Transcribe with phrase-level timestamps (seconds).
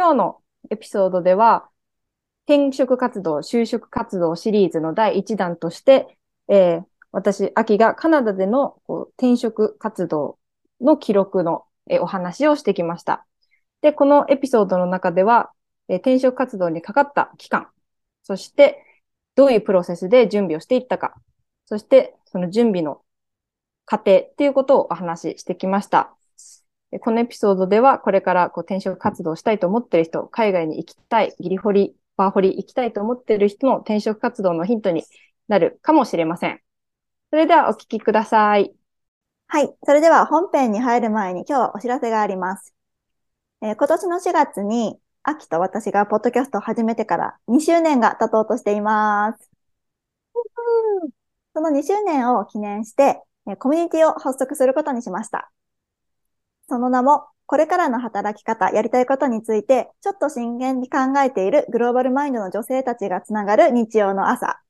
[0.00, 0.40] 今日の
[0.70, 1.68] エピソードでは、
[2.46, 6.16] 転職活動、就職活動シリーズの第1弾として、
[6.48, 10.38] えー、私、秋がカナダでのこう転職活動
[10.80, 13.26] の記録の、えー、お話をしてきました。
[13.82, 15.50] で、このエピソードの中では、
[15.88, 17.68] えー、転職活動にかかった期間、
[18.22, 18.82] そして
[19.34, 21.14] どういうプロセスで準備をしていったか、
[21.66, 23.02] そしてその準備の
[23.84, 26.16] 過程っていうことをお話ししてきました。
[26.98, 35.04] このエピソードでは、これからこう転職活動したいと思っている人、海外に行きたい、ギリホリ、バーホリ行きたいと思っている人の転職活動のヒントに
[35.48, 36.60] なるかもしれません。
[37.30, 38.74] それではお聞きください。
[39.46, 39.74] はい。
[39.84, 42.74] それでは本編に入る前に今日はお知らせがあります。
[43.62, 49.50] えー、今年の4月に、秋と私がポッドキャストを始めてから2周年が経とうとしています。
[51.54, 53.22] その2周年を記念して、
[53.58, 55.50] コミュニティを発足することにしました。
[56.70, 64.60] その名も、これからの働き方、やりたいことについて、ちょっと真剣に考えているグローバルマインドの女性たちがつながる日曜の朝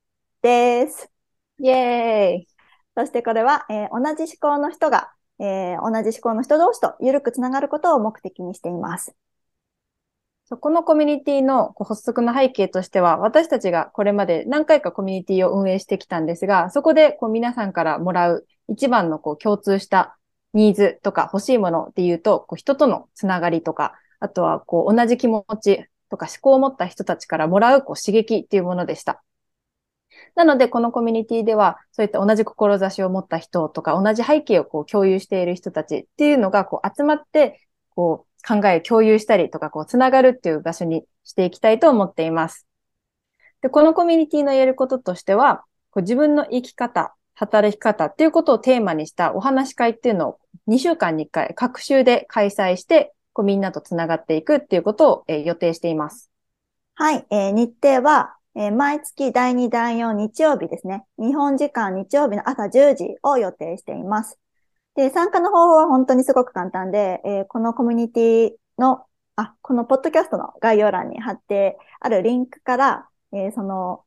[0.41, 1.11] です。
[1.59, 2.49] イェーイ
[2.97, 9.15] そしてこれは、えー、同じ思考の人が、えー、同じ思考の人同士と緩くつながることを目的にしています。
[10.47, 20.17] そこのコミュニティの発足の背景としては、私たちがこれまで何回かコミュニティを運営してきたんですが、そこでこう皆さんからもらう一番のこう共通した
[20.53, 29.23] ニーズとか欲しいものっていうと、こう人とのつながりとか、あとはこう同じ気持ちとか思考を持った人たちからもらうこう刺激っていうものでした。
[30.35, 37.61] なので、このコミュニティでは、そういった同じ志を持った人とか、同じ背景をこう共有している人たちっていうのがこう集まって、
[37.95, 42.67] こう考えを共有したりとか、こうつながるっていう場所にしていきたいと思っています。
[43.63, 50.39] で、このコミュニティの言えることとしては、こう自分の生き方、働き方っていうことをテーマにしたお話会っていうのを
[50.69, 56.31] 2週間に1回、各週で開催して、こうみんなとつながっていくっていうことを、えー、予定しています。
[56.97, 61.07] はい、えー、日程は、えー、毎月第2、第4日曜日ですね。
[61.19, 64.39] 日本時間日曜日の朝10時を予定しています。
[64.95, 69.07] で、参加の方法は本当にすごく簡単で、えー、このコミュニティの、
[69.37, 74.05] あ、このポッドキャストの概要欄に貼ってあるリンクから、えー、その、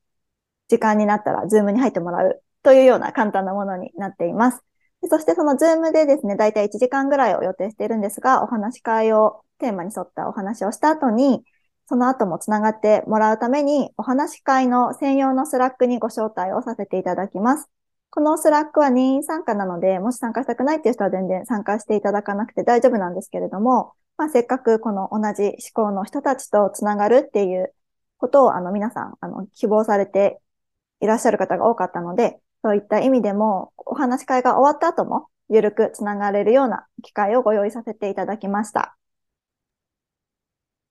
[0.67, 4.63] 時間になったら Zoom に入ってもらうというような簡単なものになっています。
[5.09, 11.43] そしてその Zoom でですね、だいたい1時間ぐらいを予定しているんですが、お話し会をテーマに沿ったお話をした後に、
[11.87, 17.69] その後もつながってもらうために、お話し会の専用の Slack にご招待をさせていただきます。
[18.09, 27.73] この Slack は任意参加なので、もし参加したくないっていう人は全然参加していただかなくて大丈夫なんですけれども、まあ、せっかくこの同じ志向の人たちとつながるっていう
[28.17, 30.39] ことを、あの、皆さん、あの、希望されて
[31.01, 38.95] いらっしゃる方が多かったので、そういった意味でも、お話し会が終わった後も、ゆるくつながれるような機会をご用意させていただきました。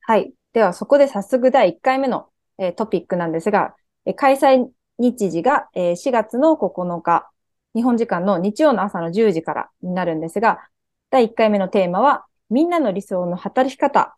[0.03, 0.35] はい。
[0.53, 2.29] では、そこで早速第1回目の、
[2.59, 3.75] えー、トピックなんですが、
[4.05, 4.69] えー、開催
[4.99, 7.31] 日時が、えー、4月の9日、
[7.75, 10.69] 日本時間の日曜の朝の10時からになるんですが、
[11.11, 14.15] 第1回目のテーマは、みんなの理想の働き方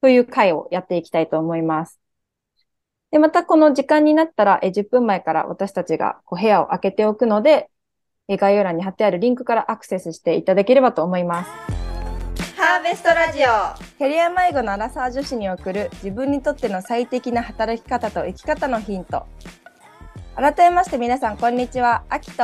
[0.00, 2.00] という回をやっていきたいと思います。
[3.10, 7.70] で、またこの時間になったら、え10分前から私たちがこう部屋を開けておくので、
[8.28, 11.50] え概要欄に貼ってあるリンクからアクセスしていただければと思います。
[12.56, 13.44] ハーベストラジオ
[13.98, 19.26] キャリア迷子のアラサー女子に送る自分にとっての最適な働き方と生き方のヒント。
[20.34, 22.02] 改めまして皆さん、こんにちは。
[22.10, 22.42] あきと、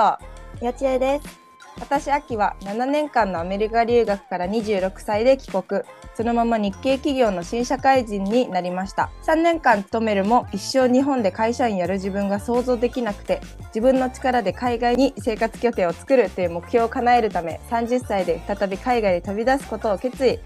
[0.65, 1.39] よちえです。
[1.79, 5.83] 私、秋は7年間のアメリカ留学から26歳で帰国。
[6.17, 9.11] そのまま日系企業の新社会人になりました。
[9.25, 20.39] 3年間勤めるも一生日本で会社員やる自分が想像できなくて、自分の力で海外に生活拠点を作るという目標を叶えるため、30歳で再び海外に飛び出すことを決意。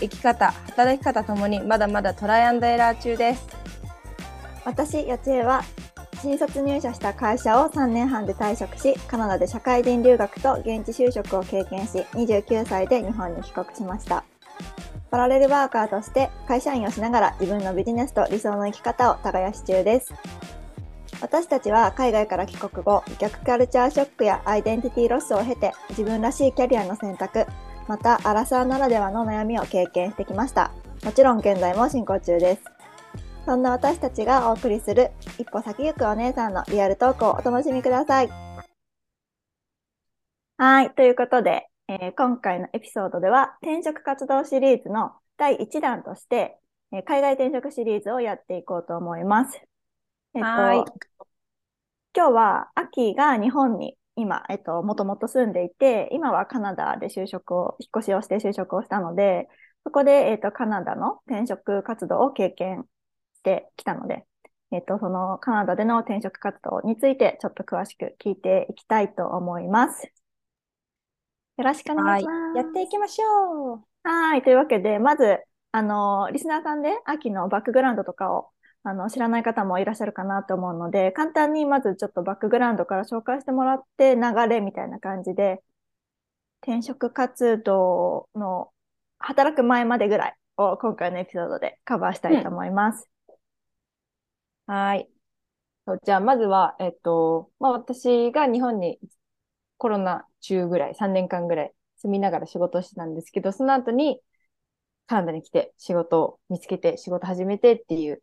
[0.00, 3.46] 生き方、働き方ともにまだまだトライアンドエラー中です。
[4.64, 5.64] 私、よちえは
[6.20, 14.24] 新卒入社した会社を3年半で退職し、カナダで社会人留学と現地就職を経験し、29歳で日本に帰国しました。
[15.10, 20.12] パラレルワーカーとして会社員をしながら自分のビジネスと理想の生き方を耕し中です。
[21.20, 27.46] 私たちは海外から帰国後、逆カルチャーショックやアイデンティティロスを経て自分らしいキャリアの選択、
[27.88, 30.70] またアラサーならではの悩みを経験してきました。
[31.04, 32.62] もちろん現在も進行中です。
[33.46, 38.28] そんな私たちがお送りする一歩先行くお姉さんのリアルトークをお楽しみください。
[40.58, 40.90] はい。
[40.90, 46.58] ということで、えー、今回のエピソードでは転職活動シリーズの第1弾として、
[46.92, 49.58] えー、海外転職シリーズをやっていこうと思います。
[50.34, 50.46] えっと、
[52.14, 59.48] 今日は秋が日本に今、えっと、もともと住んでいて、今はカナダで就職を、引っ越しをして就職をしたので、
[59.84, 62.84] そこで、えっ、と、カナダの転職活動を経験
[63.36, 64.26] してきたので、
[64.72, 70.12] えっ、と、そのカナダでの転職活動についてちょっと詳しく聞いていきたいと思います。
[71.58, 72.56] よろしくお願いします。
[72.56, 73.84] やっていきましょう。
[74.04, 74.42] はい。
[74.42, 75.40] というわけで、まず、
[75.72, 78.50] あの、リスナーさんで秋のバックグラウンドとかを
[78.84, 85.60] あの知らない方もいらっしゃるかなと思うので、簡単にまずちょっとバックグラウンドから紹介してもらって流れみたいな感じで、
[86.62, 88.70] 転職活動の
[89.18, 93.08] 働く前までぐらいを今回のエピソードでカバーしたいと思います。
[94.66, 95.08] はい。
[95.86, 99.00] そうじゃあ、まずは、えっと、まあ、私が日本に
[99.78, 104.20] コロナ中ぐらい、3年間ぐらい住みながら仕事をしてたんですけど、その後に
[105.06, 108.22] カナダに来て仕事を見つけて仕事始めてっていう、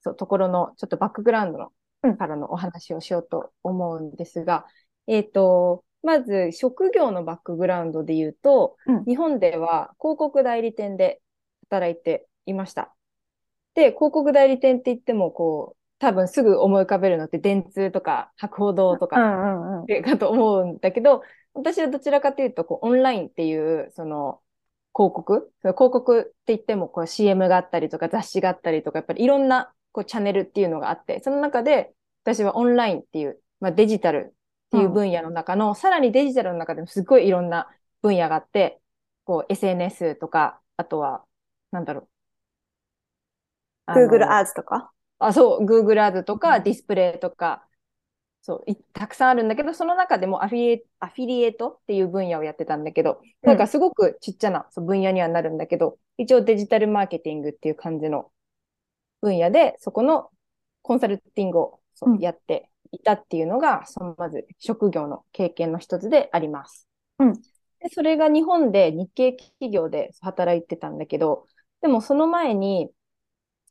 [0.00, 4.64] そう、ところのちょっとバックグラウンドの、うんからのお話をしようと思うんですが、
[5.06, 11.20] えっと、まず職業のバックグラウンドで言うと、うん日本では広告代理店で
[11.68, 12.94] 働いていました。
[13.74, 19.46] で、広告代理店って言っても、こう、多分すぐ思い浮かべるのって電通とか博報堂とうかんう
[19.80, 20.02] んうん。
[20.02, 21.22] かと思うんだけど、
[21.54, 24.40] 私はどちらかというと、こう、オンラインっていう、その、
[24.94, 25.52] 広告？
[25.62, 31.92] その広告って言っても、こう、CM があったりとか、雑誌があったりとか、やっぱりいろんな、こう、チャンネルっていうのがあって、その中で、
[32.24, 34.32] 私はオンラインっていう、まあ、デジタルっ
[34.70, 37.68] ていう分野の中の、さらにデジタルの中でもすごいいろんな
[38.02, 38.80] 分野があって、
[39.24, 41.24] こう、SNS とか、あとは、
[41.72, 42.08] なんだろ
[43.86, 43.92] う。
[43.92, 44.92] Google Ads とか？
[45.20, 46.64] あ、そう、Google Ads とか、うん。
[46.64, 47.66] ディスプレイとか、
[48.42, 58.32] そう、いたくさんあるんだけど、その中でもアフィリエアフィリエイトっていう分野をやってたんだけど、なんかすごくちっちゃなそう分野にはなるんだけど、一応デジタルマーケティングっていう感じの
[59.20, 60.30] 分野で、そこの
[60.82, 62.18] コンサルティングをそううん。
[62.18, 66.88] やっていたっていうのが、そのまず職業の経験の一つであります。
[67.18, 67.34] うん。
[67.80, 71.46] でそれが日本で日系企業で働いてたんだけど、
[71.82, 72.90] でもその前に、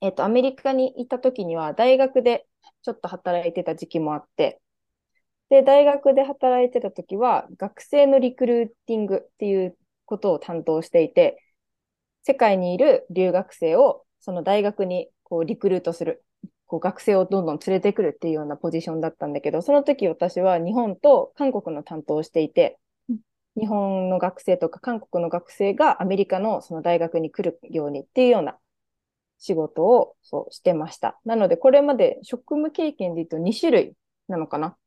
[0.02, 2.48] えっと、アメリカに行った時には、大学で
[2.84, 4.62] ちょっと働いてた時期もあって、
[5.50, 11.44] で、大学で働いてた時は、学生のリクルーティングっていうことを担当していて、
[12.24, 16.24] 世界にいる留学生を、その大学にこうリクルートする、
[16.68, 22.80] こう学生をどんどん連れてくるっていうようなポジションだったんだけど、その時私は日本と韓国の担当をしていて
[23.10, 23.20] うん、
[23.58, 28.58] 日本の学生とか韓国の学生がアメリカのその大学に来るようにっていうような
[29.40, 31.20] 仕事をそうしてました。
[31.26, 33.94] なので、これまで職務経験で言うと2種類
[34.28, 34.78] なのかな。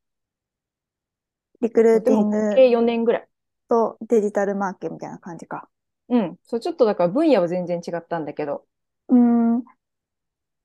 [1.61, 3.27] リクルーティング計4年ぐらい。
[3.69, 5.67] とデジタルマーケみたいな感じか。
[6.09, 6.37] うん。
[6.43, 8.65] そう、ちょっとだから分野は全然違ったんだけど。
[9.09, 9.63] うーん。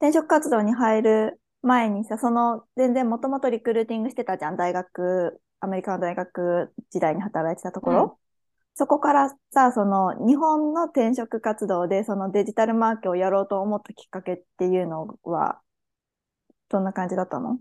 [0.01, 4.57] 転職活動に入る前にさ、その、全然もともとリクルーティングしてたじゃん。
[4.57, 8.19] 大学、アメリカの大学時代に働いてたところ。
[8.79, 15.61] うんそこからさ、その、日本の転職活動で、そのデジタルマーケをやろうと思ったきっかけっていうのは、
[16.69, 17.59] どんな感じだったの？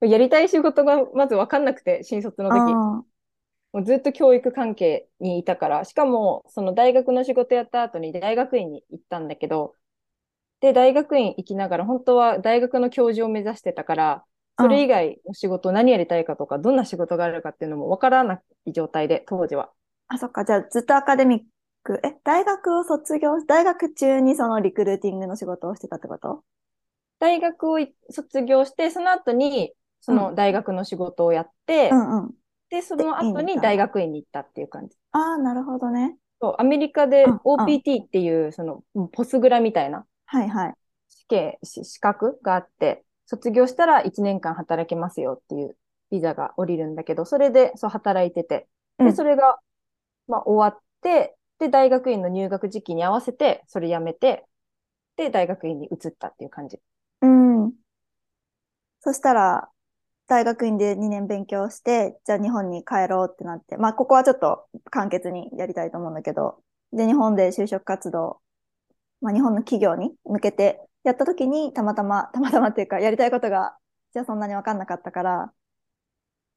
[0.00, 2.56] やりたい仕事がまず分かんなくて、新卒の時。
[2.56, 3.02] あ
[3.72, 9.74] もうずっと教育関係にいたから、しかも、その大学の仕事やった後に大学院に行ったんだけど、
[10.60, 14.24] で、大学院行きながら、本当は大学の教授を目指してたから、
[14.58, 19.70] それ以外の仕事、何やりたいかとか、どんな仕事があるかっていうのも分からない状態で、当時は。
[20.08, 20.44] あ、そっか。
[20.44, 21.40] じゃあ、ずっとアカデミッ
[21.82, 26.44] ク、え、大学を卒業、大学中にそのリクルーティングの仕事をしてたってこと？
[27.18, 32.38] 大学をい卒業して、その後に、その大学の仕事をやって、うんうん。
[32.70, 34.96] で、その後に大学院に行ったっていう感じ。
[35.12, 36.18] ああ、なるほどね。
[36.40, 40.74] そう、アメリカでうんうん OPT っていう、その、ポスグラみたいなはいはい。
[41.08, 45.76] 試験、し資格があって、卒業したら1年間働けますよっていう
[46.10, 48.68] ビザが降りるんだけど、それで、そう、働いてて、
[49.02, 49.58] で、うんそれが、
[50.28, 54.46] まあ、終わって、で、大学院の入学時期に合わせて、それ辞めて、
[55.16, 56.80] で、大学院に移ったっていう感じ。
[57.22, 57.74] うん。
[59.00, 59.70] そしたら、
[60.28, 68.40] 大学院で2年勉強して、じゃあ日本に帰ろうってなって、まあ、ここはちょっと簡潔にやりたいと思うんだけど、で、日本で就職活動、
[69.22, 73.76] まあ、日本の企業に向けてやった時に、たまたま、たまたまっていうか、やりたいことが、
[74.12, 75.54] じゃあそんなにわかんなかったから、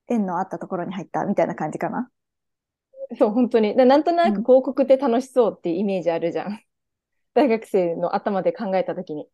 [0.08, 2.12] 縁のあったところに入ったみたいな感じかな。
[3.18, 3.76] そう、本当に。
[3.76, 6.60] でなんとなうんく広告って楽しそうっていうイメージあるじゃん。
[7.34, 9.28] 大学生の頭で考えたときに。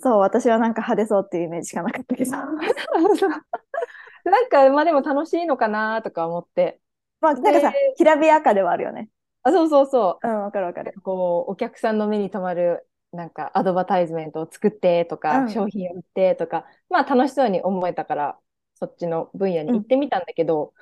[0.00, 2.30] そう、私はなんか派手そうっていうイメージしかなかったけど。
[4.24, 6.80] なんか、まあでも楽しいのかなとか思って。
[7.20, 9.10] まあ、なんかさ、きらびやかではあるよね。
[9.42, 10.94] あ、そうそうそうん、わかるわかる。
[10.96, 11.00] う。
[11.02, 18.38] こう、お客さんの目に留まる、なんか、アドバタイズメントを作ってとか、うん商品を売ってとか、まあ楽しそうに思えたから、
[18.74, 20.72] そっちの分野に行ってみたんだけど、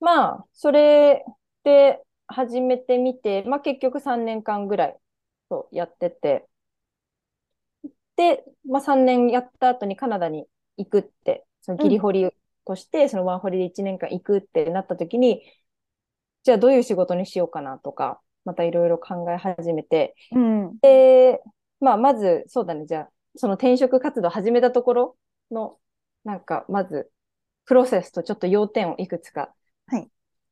[0.00, 1.24] まあ、それ
[1.64, 4.98] で始めてみて、まあ結局3年間ぐらい
[5.50, 6.48] そうやってて、
[8.16, 12.30] で、まあ、3年やった後にカナダに行くって、そのギリホリ
[12.66, 15.42] として、そのワーホリで1年間行くってなった時に、
[16.42, 20.78] じゃあどういう仕事にしようかなとか、またいろいろ考え始めて、うん。
[20.80, 21.42] で、
[21.80, 25.16] まあ、まず、そうだね、じゃあ、その転職活動始めたところ
[25.50, 25.78] の、
[26.24, 27.10] なんか、まず、
[27.66, 29.59] プロセスとちょっと要点をいくつか、はい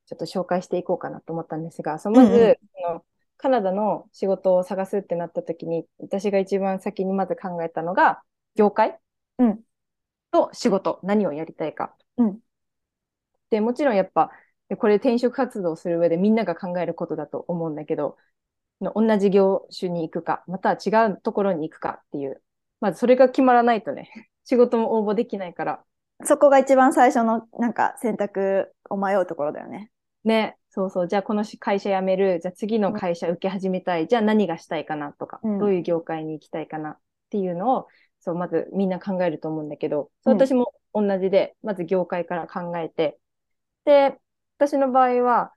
[0.08, 3.04] ちょっと紹介していこうかなと思ったんですが、そのまず、うんうんその
[3.40, 8.20] カナダの仕事を探すってなった時に、私が一番先にまず考えたのが、
[8.56, 8.98] 業界
[9.38, 9.60] うん
[10.32, 11.94] と仕事、何をやりたいか。
[12.16, 12.40] うん
[13.50, 14.30] で、もちろんやっぱ、
[14.78, 18.18] これ転職活動する上でみんなが考えることだと思うんだけど、
[18.80, 22.42] の同じ業種に行くか、または違うところに行くかっていう、
[22.80, 24.10] まずそれが決まらないとね、
[24.44, 25.84] 仕事も応募できないから、
[26.24, 29.90] そこが一番最初のなんか選択を迷うところだよね。
[30.24, 35.58] ね、そうそう、じゃあこの会社辞める、じゃあ次の会社受け始めたい、じゃあ何がしたいかなとか、うん。
[35.58, 36.98] どういう業界に行きたいかなっ
[37.30, 37.88] ていうのを、
[38.20, 40.38] そう、まずみんな考えると思うんだけど、そううん。
[40.38, 43.18] 私も同じで、まず業界から考えて、
[43.84, 44.18] で、
[44.58, 45.52] 私の場合は、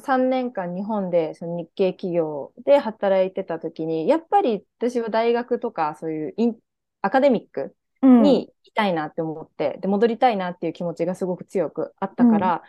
[0.00, 6.58] 3年間日本でその日系企業で働いてた時に、やっぱり私は大学とかそういう in
[7.00, 8.22] academic うん。
[8.22, 12.62] にいたいなって思って、で、戻りたいなっていう気持ちがすごく強くあったから、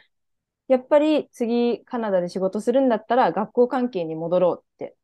[0.70, 4.96] やっぱり次カナダで仕事するんだったら学校関係に戻ろうって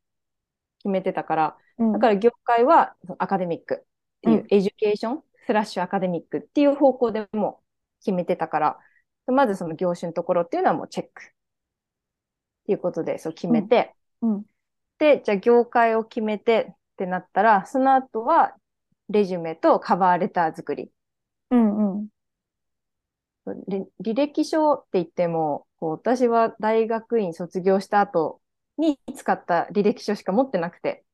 [0.78, 3.86] 決めてたから、うん、だから業界は academic っ
[4.22, 7.60] ていう、うん education slash academic っていう方向でも
[8.00, 8.78] 決めてたから、
[9.26, 11.26] まずその業種のところっていうのはもうチェックっ
[12.66, 14.44] ていうことでそう決めて、うん
[14.98, 18.54] で、じゃあ業界を決めてってなったら、その後は
[19.08, 20.90] レジュメとカバーレター作り。
[21.50, 22.08] うんうん。
[23.52, 28.40] れ履歴書って言っても、こう私は大学院卒業した後
[28.78, 31.04] に使った履歴書しか持ってなくて。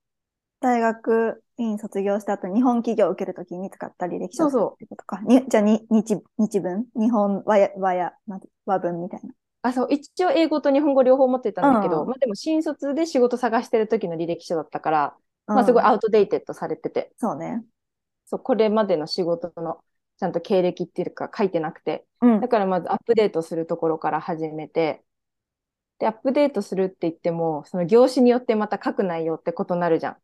[0.60, 5.20] 大学院卒業した後、日本企業を受けるときに使った履歴書そうそうってことか。
[5.22, 6.86] にじゃあに日、日文？
[6.94, 8.12] 日本和や、和や、
[8.64, 9.34] 和文みたいな。
[9.62, 17.64] あ、そう、一応英語と日本語両方持ってたんだけど、うんまあでも新卒で仕事探してる時の履歴書だったから、まあすごいうんアウトデイテッドされてて、そうね。
[18.26, 19.78] そう、これまでの仕事の
[20.22, 22.46] ちゃんと経歴っていうか書いてなくて、うんだ。
[22.46, 25.02] からまずアップデートするところから始めて、
[25.98, 30.16] で、アップデートするって言っても、その業種によってまた書く内容って異なるじゃん。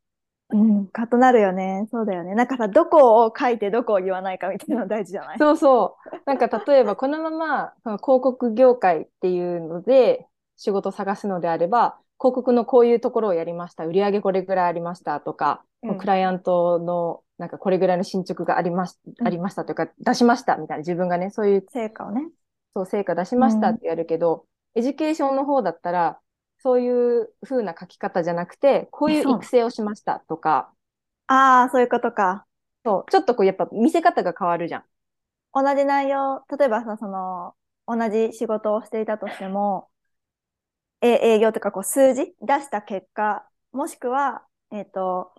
[0.50, 0.86] うん。
[0.86, 1.88] かとなるよね。
[1.90, 2.36] そうだよね。
[2.36, 5.38] なんかさ、どこを書いてどこを言わないかみたいなの大事じゃない？
[5.38, 6.16] そうそう。
[6.26, 13.84] なんか例えばこのままその広告業界っていうので仕事を探すのであれば、広告のこういうところをやりました。
[13.84, 22.28] 売上これぐらいありましたとか、うんクライアントのなんかこれぐらいの進捗がありましうんありましたというか、出しましたみたいな自分がね、そういう成果をね。
[22.74, 26.20] そう成果出しましたってやるけど、 education の方だったら、
[26.60, 30.72] そういう風な書き方じゃなくて、こういう育成をしましたとか、
[31.28, 32.46] ああ、そういうことか。
[32.84, 34.84] そう、ちょっとこうやっぱ見せ方が変わるじゃん。
[35.52, 37.54] 同じ内容、例えばさ、その、
[37.86, 39.88] 同じ仕事をしていたとしても、
[41.00, 45.32] え営業とかこう数字出した結果、もしくは、えっ、と、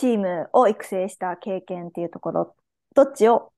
[0.00, 2.56] チームを育成した経験っていうところ、
[2.94, 3.52] どっちを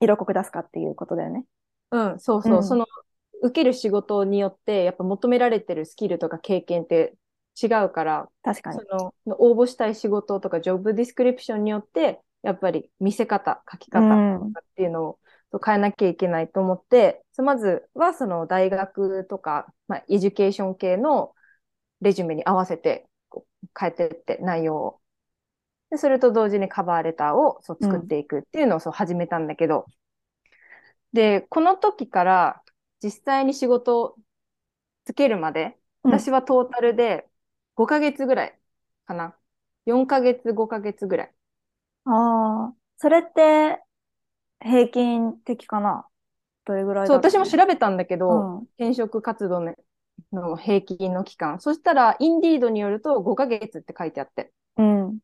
[0.00, 1.44] 色濃く出すかっていうことだよね。
[1.90, 2.56] うん、そうそう。
[2.56, 2.86] うんその、
[3.42, 7.14] 受ける仕事によって、やっぱ求められてるスキルとか経験って
[7.60, 9.14] 違うから、確かにそ。
[9.26, 14.46] の、応募したい仕事とか、ジョブディスクリプションによって、やっぱり見せ方、書きう方ん。
[14.46, 15.18] っていうのを
[15.64, 21.34] 変えなきゃいけないと思って、そまずはその大学とか、まあ、 education 系の
[22.00, 23.08] レジュメに合わせて
[23.78, 24.99] 変えてって内容を。
[25.90, 29.86] で、それと同時にカバーレターをそう作っていくっていうのをそう始めたんだけど、
[31.12, 32.62] で、この時から
[33.02, 34.16] 実際に仕事を
[35.04, 37.28] つけるまで、うん私はトータルで
[37.74, 38.58] 5ヶ月ぐらい
[39.06, 39.36] かな。
[39.86, 41.34] 4ヶ月、5ヶ月ぐらい。
[42.04, 43.82] ああ、それって
[44.60, 46.06] 平均的かな？
[46.64, 49.74] どれぐらいそう、私も調べたんだけど、うん転職活動の
[50.32, 51.60] の平均の期間。
[51.60, 54.52] そしたら、インディードによると5ヶ月って書いてあって。
[54.76, 55.18] うん。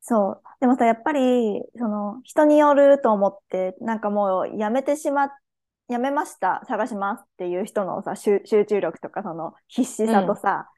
[0.00, 0.42] そう。
[0.60, 5.30] でもさ、やっぱり、その、人によると思って、なんかもう、やめてしまっ、
[5.88, 10.70] やめました、探しますっていう人のさ、集集中力とか、その、必死さとさ、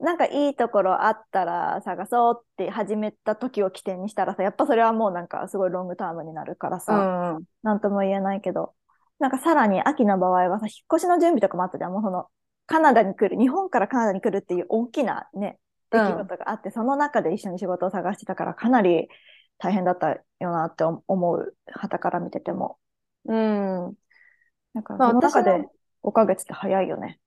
[0.00, 7.44] なんかいいところあったら探そうって始めた時を起点にしたらさ、やっぱそれはもうなんかすごいロングタームになるからうさ、んうん。
[7.62, 8.74] なんとも言えないけど、
[9.18, 11.92] なんかさらに秋の場合はさ、引っ越しの準備とかもあったじゃん。
[11.92, 12.26] もうその、
[12.66, 15.58] カナダに来る、日本からカナダに来るっていう大きなね、
[15.94, 19.08] 出来事があって、その中で一緒に仕事を探してたから、かなり
[19.58, 22.78] 大変だったよなって思う、旗から見てても。
[23.26, 23.94] うん。
[24.74, 25.72] なんか、まあその中で私も
[26.02, 27.18] 5ヶ月って早いよね。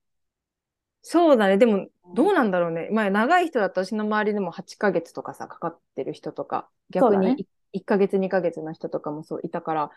[1.02, 1.58] そうだね。
[1.58, 2.88] でも、どうなんだろうね。
[2.92, 9.90] まあ、長い人だと私の周りでも8ヶ月とかさ、かかってる人とか、逆に1ヶ月、2ヶ月の人とかもそういたから、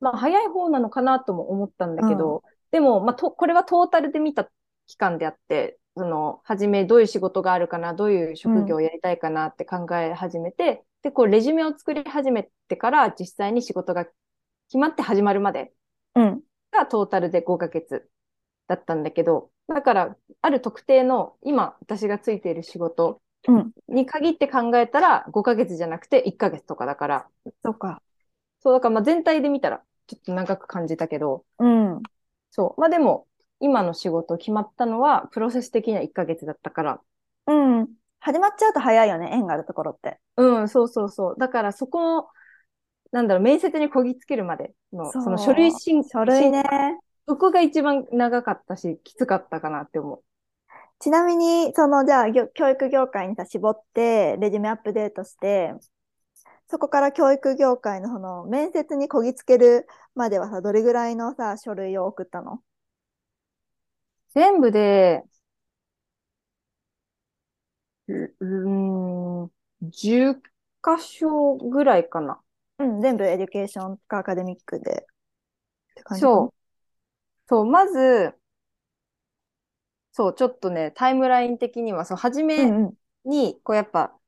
[0.00, 4.50] まあ、早い方なのかなとも思ったんだけど、でも、まあ、と、これはトータルで見た
[4.86, 15.72] 期間であって、その、初めどういう仕事があるかな、どういう職業をやりたいかなって考え始めて、で、こう、レジュメを作り始めてから、実際に仕事が決まって始まるまで
[16.14, 16.42] うん。
[16.72, 18.10] がトータルで5ヶ月
[18.68, 23.72] だったんだけど、だから、ある特定の今私がついている仕事うん。
[23.88, 27.28] に限って考えたら5ヶ月じゃなくて1ヶ月とかだから、
[27.62, 28.02] そうか。
[28.60, 32.02] そう、だからまあ全体で見たらちょっと長く感じたけど、うん。
[32.50, 33.26] そう、まあでも
[33.60, 37.00] 今の仕事決まったのはプロセス的には1ヶ月だったから、
[37.46, 37.88] うん。
[38.18, 40.18] 始まっちゃうと早いよね、縁があるところって。
[40.36, 41.34] うん、そうそうそう。
[41.38, 42.26] だからそこの、
[43.12, 46.64] なんだろう、面接にこぎつけるまでの、その書類審書類ね。
[47.26, 50.22] そこが一番長かったし、きつかったかなって思う。
[50.98, 55.74] ちなみに、その、じゃあ、教育業界にさ、絞って、レジュメアップデートして、
[56.68, 62.60] そこから教育業界のその、面接にこぎつけるまではさ、どれぐらいのさ、書類を送ったの？
[64.34, 65.24] 全部で、
[68.08, 69.50] うん、
[69.82, 70.34] 10
[70.82, 72.40] 箇所ぐらいかな。
[72.78, 75.06] うん、全部 education か academic で。
[76.18, 76.54] そう。
[77.48, 78.34] そう、まず、
[80.12, 82.90] そう、ちょっとね、タイムライン的には、そう、初うめ。
[83.24, 84.18] に、こうやっぱ、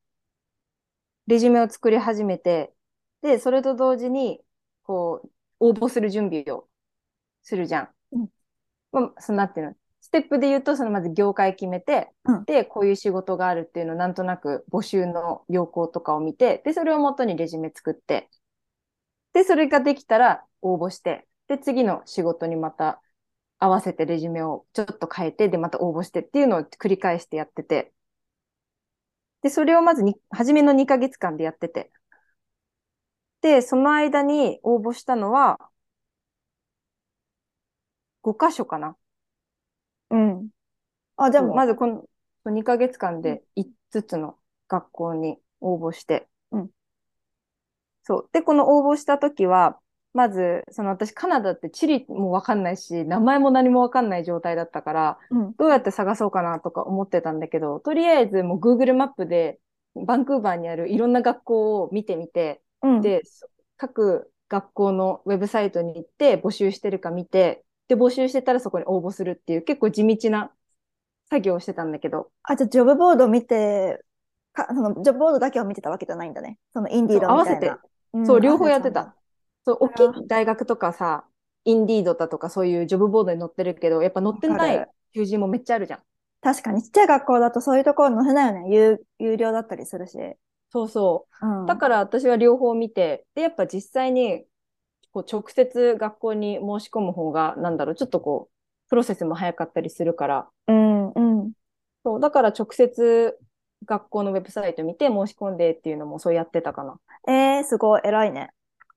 [1.26, 2.72] レジュメを作り始めて、
[3.22, 4.40] で、それと同時に、
[4.82, 5.30] こう、
[5.60, 6.68] 応募する準備を
[7.42, 7.94] するじゃん。
[8.12, 8.28] うん
[8.92, 9.78] まあ、そのなんていうの、ス
[10.12, 18.30] テップで言うと、そのまず業界決めて、うんで、こういう仕事があるっていうのをなんとなく募集の要項とかを見て、で、それをもとにレジュメ作って、
[19.32, 23.00] で、それができたら応募して、で、次の仕事にまた
[23.58, 27.92] 合わせてレジュメをちょっと変えて、で、また応募してっていうのを繰り返してやってて、
[29.42, 31.90] で、それをまずに、初めの2ヶ月間でやってて。
[33.42, 35.58] で、その間に応募したのは、
[38.22, 38.96] 5箇所かな。
[40.12, 40.48] うん。
[41.16, 41.86] あ、じゃあまずこ
[42.44, 46.28] の2ヶ月間で5つの学校に応募して。
[46.50, 46.70] うん
[48.04, 48.30] そう。
[48.32, 49.78] で、この応募したときは、
[50.12, 55.54] まず、その私カナダって地理もわかんないし、名前も何もわかんない状態だったから、うん。
[55.56, 59.58] どうやって探そうかなとか思ってたんだけど、とりあえずもう Google マップで
[59.94, 63.00] バンクーバーにあるいろんな学校を見てみて、うん。
[63.00, 63.46] で、そ
[63.76, 70.52] 各学校のウェブサイトに行って募集してるか見て、で、募集してたらそこに応募するっていう結構地道な
[71.30, 74.04] 作業をしてたんだけど、あ、じゃあ、ジョブボード見て、
[74.52, 76.58] か、その、ジョブボードだけを見てたわけじゃないんだね。
[76.72, 77.68] その、インディードみたいな。
[77.68, 79.16] 合わせうんそう、両方やってた。。
[79.64, 81.26] そう、大あきい大学とかさ、
[81.64, 86.00] インディードだとかそういうジョブボードに載ってるけど、やっぱ載ってない求人もめっちゃあるじゃん。
[86.40, 88.74] 確かに、ちっちゃい学校だとそういうところ載せないよね。
[88.74, 90.18] 有、有料だったりするし。
[90.70, 91.46] そうそう。
[91.46, 91.66] うん。
[91.66, 94.44] だから私は両方見て、で、やっぱ実際に、
[95.12, 101.52] こう直接学校に申し込む方が、なんだろう、ちょっとこう、プロセスも早かったりするから、うん、うん。
[102.04, 103.38] そう、だから直接
[103.84, 106.98] 学校のウェブサイト見て申し込んでっていうのもそうやってたかな。
[107.28, 108.50] えー、すごい、偉いね。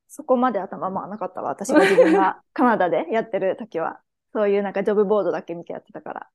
[0.07, 1.49] そこまで頭回らなかったわ。
[1.49, 3.99] 私が自分が カナダでやってる時は。
[4.33, 6.27] そういうなんかジョブボードだけ見てやってたから。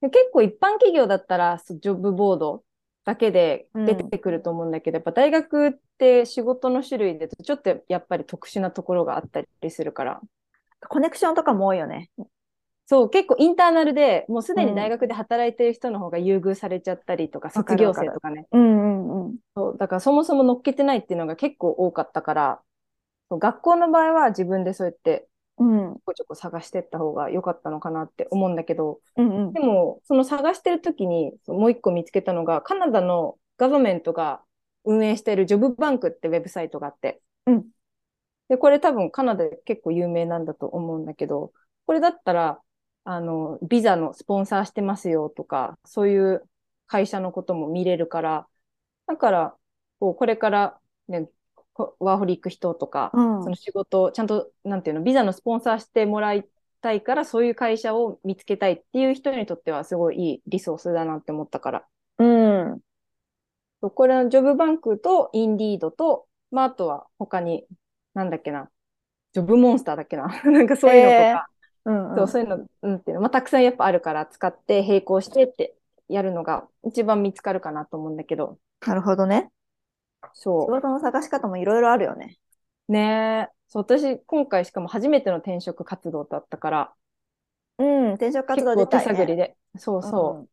[0.00, 2.62] で結構一般企業だったら、ジョブボード
[3.08, 10.20] だけで出てくると思うんだけど、やっぱ大学って仕事の種類でちょっとやっぱり特殊なところがあったりするから。
[10.90, 12.10] コネクションとかも多いよね。
[12.84, 18.46] そう、結構インターナルでもうすでに大学で働いてる人の方が優遇されちゃったりとか、わか卒業生とかね。
[18.52, 19.36] うんうんうん。
[19.56, 22.60] そう、だからそもそも乗っけてないっていうのが結構多かったから、
[23.30, 25.94] 学校の場合は自分でそうやってうん。
[25.94, 29.60] ちょこちょこ探してった方が良かったのかなって思うんだけど、うんうんで。
[29.60, 34.42] も、その探してる時にもう一個見つけたのが、カナダのガバメントが
[34.84, 37.64] 運営しているジョブバンクってウェブサイトがあって、うん
[38.48, 41.52] で、これ多分カナダで結構有名なんだと思うんだけど、
[41.86, 42.60] これだったら、
[43.04, 46.48] あの、ビザのスポンサーしてますよとか、そういう
[46.86, 48.48] 会社のことも見れるから、
[49.06, 49.56] だから、
[50.00, 51.32] こう、これから、ね、こ
[52.00, 56.44] ワーホリ行く人とか、うんその仕事をちゃんと、なんていうの、ビザのスポンサーしてもらい
[56.80, 61.86] たいから、そういう会社を見つけたいっていう人にとってはすごいいいリソースだなって思ったから。
[62.18, 62.80] うん。
[63.80, 67.64] これのジョブバンクとインディードと、まあ、あとは他に、
[68.14, 68.70] なんだっけな、
[69.32, 71.48] ジョブモンスターだっけな、 なんかそういうのとか、
[71.84, 72.16] うんうん。
[72.16, 75.76] そう、そういうの、うんていうの、まあ、たくさんやっぱあるから使って並行してって
[76.08, 79.50] やるのが一番見つかるかなと思うんだけど、なるほどね。
[80.60, 82.38] 仕そ事の探し方もいろいろあるよね。
[82.88, 82.92] う。
[82.92, 83.54] ねえ。
[83.68, 86.94] そう、私、今回しかも初めての転職活動だったから、
[87.78, 88.08] うん。
[88.14, 89.14] 転職活動自体ね。
[89.14, 89.56] 探りで。
[89.78, 90.48] そうそう。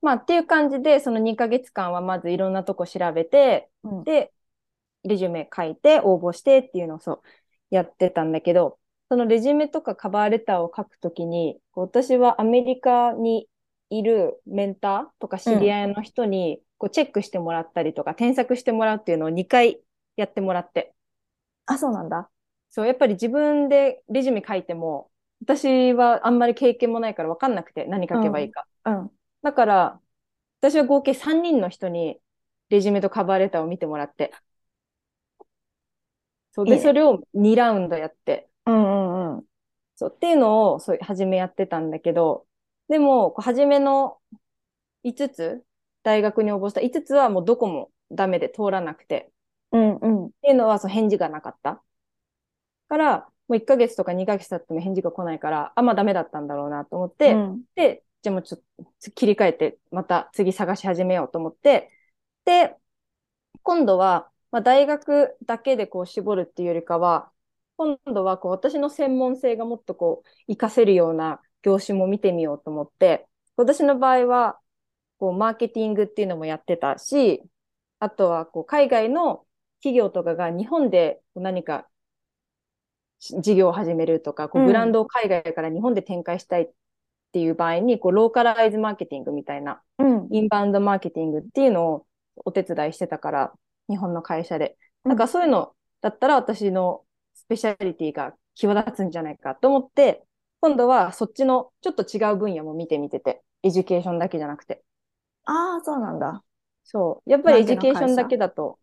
[0.00, 3.98] まあっていう感じで、その2ヶ月間はまずいろんなとこ調べて、うん。
[3.98, 4.04] うん。
[4.04, 4.32] で、
[5.04, 7.22] レジュメ書いて応募してっていうのをそう
[7.70, 8.78] やってたんだけど、
[9.10, 13.48] そのレジュメとかカバーレターを書くときに、私はアメリカに
[13.90, 19.80] いるメンターとか知り合いの人にこうチェックしてもらったりとか添削してもらうっていうのを2回
[20.16, 20.94] やってもらって。
[21.66, 22.30] あ、そうなんだ。
[22.70, 25.10] そう、やっぱり自分でレジュメ書いても、
[25.40, 28.66] 私はあんまり経験もないから分かんなくて何書けばいいか。
[28.84, 29.10] うん。
[29.42, 30.00] だから、
[30.60, 32.20] 私は合計3人の人に
[32.70, 34.32] レジュメとカバーレターを見てもらって。
[36.52, 38.48] そうで、いいねそれを2ラウンドやって。
[38.66, 38.78] うんう
[39.32, 39.44] んうん。
[39.96, 42.46] そうっていうのを、そう、初めやってたんだけど、
[42.88, 44.20] でも、こう初めの
[45.02, 45.64] 5つ、
[46.04, 46.80] 大学に応募した。
[46.80, 49.32] 5つはもうどこもダメで通らなくて、
[49.72, 50.26] うんうん。
[50.28, 51.82] っていうのは、そう、返事がなかった。
[52.88, 57.64] から、もう1ヶ月とか2ヶ月経っても返事が来ないから、あ、まあダメだったんだろうなと思って、うん。
[57.74, 58.62] で、じゃあもうちょっ
[59.02, 61.90] と切り替えて、また次探し始めようと思って、
[62.44, 62.76] で、
[63.62, 67.32] 今度は、まあ、大学だけでこう絞るっていうよりかは、
[67.76, 74.60] 今度はこう私の専門性がもっとこう活かせるような業種も見てみようと思って、私の場合は、
[75.24, 77.42] こうマーケティングっていうのもやってたし、
[77.98, 79.46] あとはこう海外の
[79.82, 81.88] 企業とかが日本で何か
[83.20, 86.70] し事業を始めるとか、こううんブランドを海外から日本で展開したいっ
[87.32, 90.28] ていう場合に、こうローカライズマーケティングみたいな、うん。
[90.30, 92.06] インバウンドマーケティングっていうのを
[92.44, 93.52] お手伝いしてたから、
[93.88, 94.76] 日本の会社で。
[95.04, 100.22] うんなんかそういうのだったら私のスペシャリティが際立つんじゃないかと思って、
[100.60, 104.82] 今度はそっちのちょっと違う分野も見てみてて、 education だけじゃなくて。
[105.44, 106.44] ああ、そうなんだ。
[106.84, 107.30] そう。
[107.30, 108.78] やっぱり education だけだと、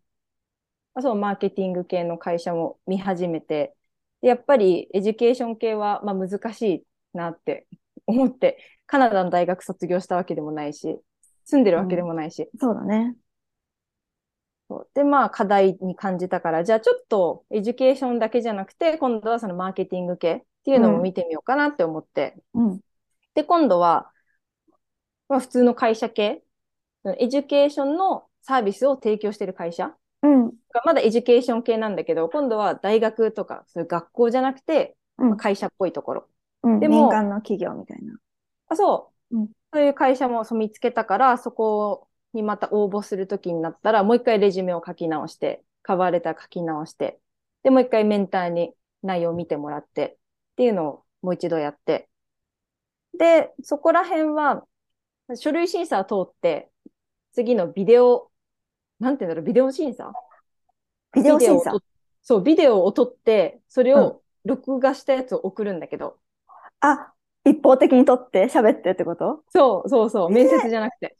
[0.93, 3.75] あそう、マーケティング系の会社も見始めて、
[4.21, 7.67] でやっぱり education 系は、まあ、難しいなって
[8.07, 10.99] 思って、カナダの大学卒業したわけでもないし、
[11.45, 13.15] 住んでるわけでもないし、そうだね。
[14.93, 22.81] で、まあ、課題に感じたから、じゃあちょっと education だけじゃなくて、今度はそのマーケティング系っていうのも見てみようかなって思って、うん。
[23.35, 24.11] で、今度は、
[25.29, 26.43] まあ、普通の会社系、
[27.05, 30.47] education のサービスを提供している会社うん。
[30.47, 36.27] がまだ education 系なんだけど、今度は大学とか、そういう学校じゃなくて、うんまあ会社っぽいところ。
[36.63, 36.79] うん。
[36.79, 38.17] でも民間の企業みたいな。
[38.67, 39.37] あ、そう。
[39.37, 47.19] うんそういう会社もそう見つけたから、そこにまた応募するときになったら、もう一回レジュメを書き直して、カバーレター書き直して、
[47.63, 50.17] で、もう一回メンターに内容を見てもらって、
[50.53, 52.09] っていうのをもう一度やって。
[53.17, 54.65] で、そこら辺は、
[55.35, 56.70] 書類審査を通って、
[57.33, 58.29] 次のビデオ、
[58.99, 60.11] なんていうんだろう、ビデオ審査？
[61.13, 61.73] ビデオ審査。
[62.21, 66.17] そう、ビデオを撮って、それを録画したやつを送るんだけど、
[66.79, 67.11] あ、
[67.45, 69.43] 一方的に撮って喋ってってこと？
[69.49, 71.17] そうそうそう、面接じゃなくて。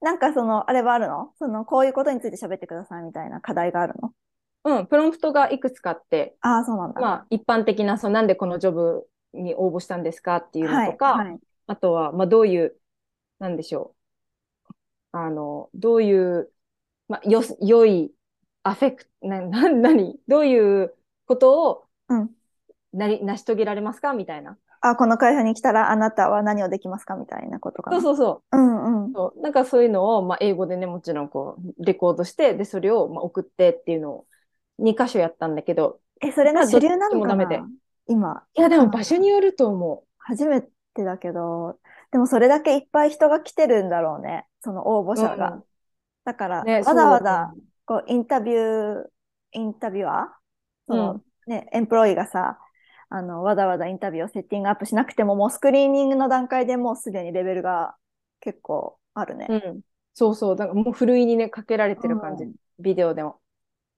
[0.00, 1.32] なんかその、あれはあるの？
[1.38, 4.12] その、こういうことについて喋ってくださいみたいな課題があるの？
[4.64, 7.00] うん、プロンプトがいくつかあって、ああ、そうなんだ。
[7.00, 11.38] まあ、一般的な、そう、なんでこのジョブに応募したんですかっていうのとか、はい、はい。
[11.66, 12.76] あとは、まあ、どういう、
[13.40, 13.97] なんでしょう。
[15.12, 16.50] あの、どういう、
[17.08, 18.12] まあ、よ、良い
[18.62, 20.20] アフェクト、な、な、何？
[20.28, 20.94] どういう
[21.26, 22.30] ことを、うん
[22.92, 24.14] なり、成し遂げられますか？
[24.14, 24.56] みたいな。
[24.80, 27.16] あ、この会社に来たらあなたは何をできますか？
[27.16, 28.00] みたいなことかな。
[28.00, 28.56] そうそうそう。
[28.56, 29.12] うんうん。
[29.12, 34.26] そう、なんかそういうのを、まあ、英語でね、もちろんこう、レコードして、で、それを、まあ、送ってっていうのを
[34.78, 37.68] 2箇所やったんだけど、え、それが主流なのかな？
[38.06, 38.42] 今。
[38.54, 41.78] いや、でも場所によると思初めてだけど、
[42.10, 44.46] でもそれだけいっぱい人が来てるんだろうね。
[44.62, 45.16] その応募う。
[45.16, 45.52] 者が。
[45.52, 45.64] うん
[46.24, 47.54] だから、ね、わざわざ
[47.86, 49.04] こうインタビュー、
[49.52, 50.26] インタビュアー？
[50.86, 52.58] その、うんね、エンプロイがさ、
[53.08, 57.96] あの、わざわざインタビューをセッティングアップしなくても、もうスクリーニングの段階でもうすでにレベルが
[58.40, 59.46] 結構あるね。
[59.48, 59.80] うん。
[60.12, 60.56] そうそう。
[60.56, 62.44] だからもうふるいにね、かけられてる感じ。
[62.44, 63.40] うんビデオでも。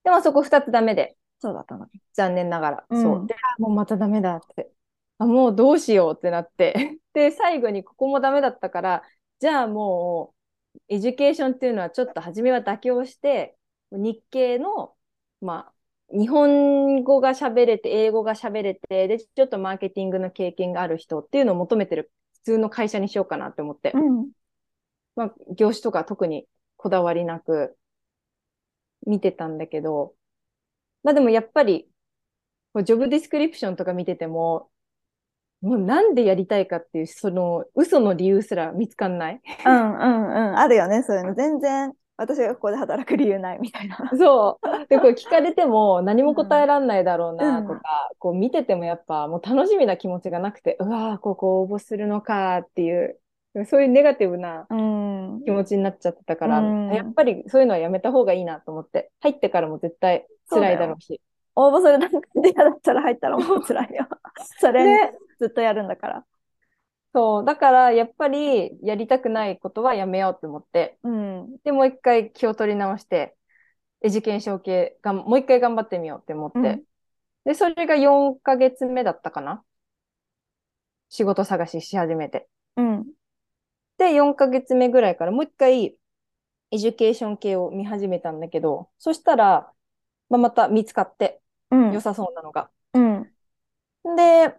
[0.04, 1.88] でもそこ2つダメで、そうだったの。
[2.14, 2.84] 残念ながら。
[2.88, 3.26] うんそう。
[3.26, 4.70] で、あもうまたダメだって。
[5.20, 6.98] あ、もうどうしようってなって。
[7.12, 9.02] で、最後にここもダメだったから、
[9.38, 10.34] じゃあも
[10.74, 13.58] う、 education っていうのはちょっと初めは妥協して、
[13.92, 14.96] 日系の、
[15.40, 15.72] ま
[16.12, 23.92] あ、日本語が喋れて、英語が喋れて、で、ちょっとマーケティングの経験がある人っていうのを求めてる普通の会社にしようかなって思って。
[23.94, 24.32] うん。
[25.16, 27.76] まあ、業種とか特にこだわりなく
[29.06, 30.14] 見てたんだけど、
[31.04, 31.90] まあでもやっぱり、
[32.84, 34.69] ジョブディスクリプションとか見てても、
[35.62, 39.40] もうなんでやりたいかっていう、その嘘の理由すら見つかんない？
[39.66, 40.58] うんうんうん。
[40.58, 41.34] あるよね、そういうの。
[41.34, 44.10] 全然、私がここで働く理由ないみたいな。
[44.16, 44.86] そう。
[44.88, 47.80] で、これ聞かれても何も答えらんないだろうなうんとか、
[48.18, 53.18] こう見ててもやっぱもう楽しみな気持ちがなくて、うわー、ここ応募するのかっていう、
[53.66, 55.42] そういうネガティブなうん。
[55.44, 61.20] 気持ちになっちゃってたから、うんやっぱりそういうのはやめた方がいいなと思って、入ってからも絶対辛いだろうし。
[61.56, 64.06] 応募する段階で嫌だったら入ったらもう辛いよ。
[64.60, 66.26] それ、ね、ずっとやるんだから。
[67.12, 67.44] そう。
[67.44, 71.58] だからやっぱりやりたくないことはやめようと思って、うん。
[71.64, 73.36] で、もう一回気を取り直して、
[74.02, 76.84] education 系がん、もう一回頑張ってみようって思って、うん
[77.44, 79.64] で、それが4ヶ月目だったかな
[81.08, 82.48] 仕事探しし始めて。
[82.76, 83.06] うん。
[83.98, 85.86] で、4ヶ月目ぐらいからもう一回、
[86.72, 89.72] education 系を見始めたんだけど、そしたら、
[90.28, 91.92] まあ、また見つかって、うん。
[91.92, 92.70] 良さそうなのが。
[92.94, 93.34] うん。
[94.16, 94.54] で、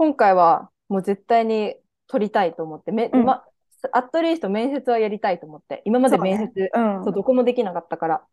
[0.00, 1.74] 今回はもう絶対に
[2.06, 3.44] 取りたいと思って、め、うんま、
[3.92, 7.04] at least 面接はやりたいと思って、今まで面接、うん。
[7.04, 8.26] そう、どこもできなかったから。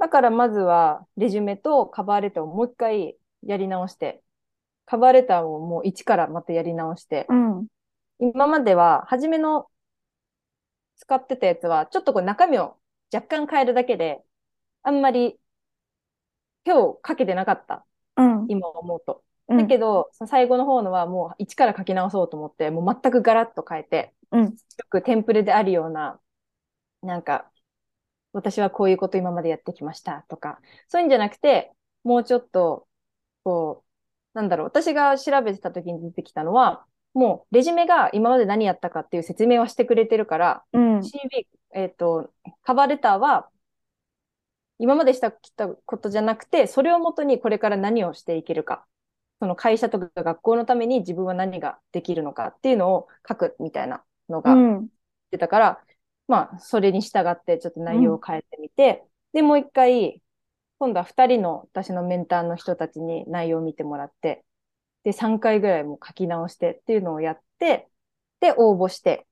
[0.00, 4.20] だからまずは、レジュメとカバーレターをもう一回やり直して、
[4.84, 7.66] カバーレターをもう一からまたやり直して、うん。
[8.18, 9.68] 今までは、初めの
[10.96, 12.76] 使ってたやつは、ちょっとこう中身を
[13.12, 14.24] 若干変えるだけで、
[14.82, 15.38] あんまり
[16.64, 18.46] 手をかけてなかった、うん。
[18.48, 19.22] 今思うと。
[19.48, 24.44] うんだけど、その最後の方のはもう一から書き直そうと思って、もう全くガラッと変えて、うん。
[24.44, 24.52] よ
[24.88, 26.20] くテンプレであるような、
[27.02, 27.50] なんか、
[28.32, 31.72] 私はこういうこと今までやってきましたとか、そういうんじゃなくて、
[32.04, 32.88] もうちょっと、
[33.44, 33.84] こ
[34.34, 41.02] う、なんだろう、私が調べてた時に出てきたのは、もうレジュメが今まで何やったかっていう説明はしてくれてるから、うん。
[41.02, 43.48] CV、えっと、カバーレターは、
[44.78, 48.84] 今までしたことじゃなくて、それをもとにこれから何をしていけるか。
[49.40, 54.88] その会社とか学校のために自分は何ができるのかっていうのを書くみたいなのがうん。
[55.30, 55.84] 出たから、
[56.28, 60.22] まあ、それに従ってちょっと内容を変えてみて、で、もう一回、
[60.78, 64.44] 今度は二人の私のメンターの人たちに内容を見てもらって、
[65.02, 67.88] で、3回ぐらいも書き直してっていうのをやって、
[68.40, 69.26] で、応募して。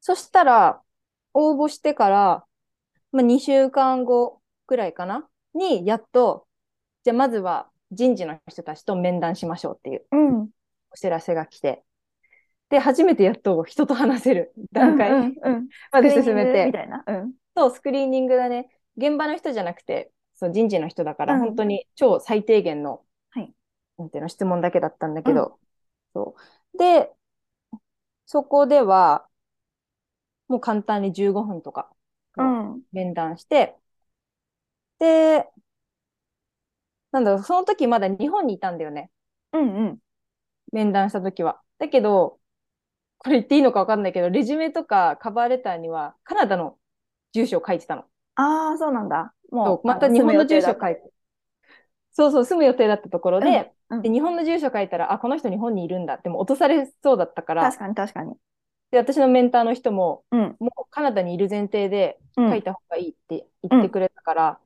[0.00, 0.82] そしたら、
[1.34, 2.46] 応募してから、
[3.12, 5.28] まあ、2週間後ぐらいかな？
[5.54, 6.46] に、やっと、
[7.04, 10.50] じゃあまずは人事の人たちと面談しましょうっていううん。
[10.92, 11.84] お知らせが来て、
[12.68, 15.10] で、初めてやっと人と話せる段階。
[15.90, 17.04] まで進めスクリーニングみて、たいな。
[17.06, 17.32] うん。
[17.56, 18.68] そう、スクリーニングだね。
[18.96, 23.52] 現場の人じゃなくて、そう、人事の人だから、うん本当に超最低限の、はい
[23.98, 25.58] なんていうの、質問だけだったんだけど、
[26.14, 26.34] そ
[26.74, 26.78] う。
[26.78, 27.12] で、
[28.26, 29.26] そこでは、
[30.48, 31.90] もう簡単に15分とか、
[32.36, 32.82] うん。
[32.92, 33.76] 面談して、
[34.98, 35.46] で、
[37.12, 39.10] なんだろう、その時まだ日本にいたんだよね。
[39.52, 39.86] うん。
[39.88, 40.00] うん。
[40.72, 41.60] 面談した時は。
[41.78, 42.38] だけど、
[43.18, 46.78] これ言っていいのかわかんないけど、レジュメとかカバーレターにはカナダの
[47.32, 48.04] 住所を書いてたの。
[48.34, 49.34] ああ、そうなんだ。
[49.50, 51.02] もそうう、また日本の住所書いて。
[51.02, 51.12] て。
[52.12, 58.36] そうそう、住む予定だったところで、うんで、日本の住所書いたら、あ、この人日本にいるんだって、もう落とされそうだったから確、かに確かに。
[58.90, 60.58] で、私のメンターの人も、うん。
[60.58, 64.60] もうカナダにいる前提でうん書いた方がいいって言ってくれたから、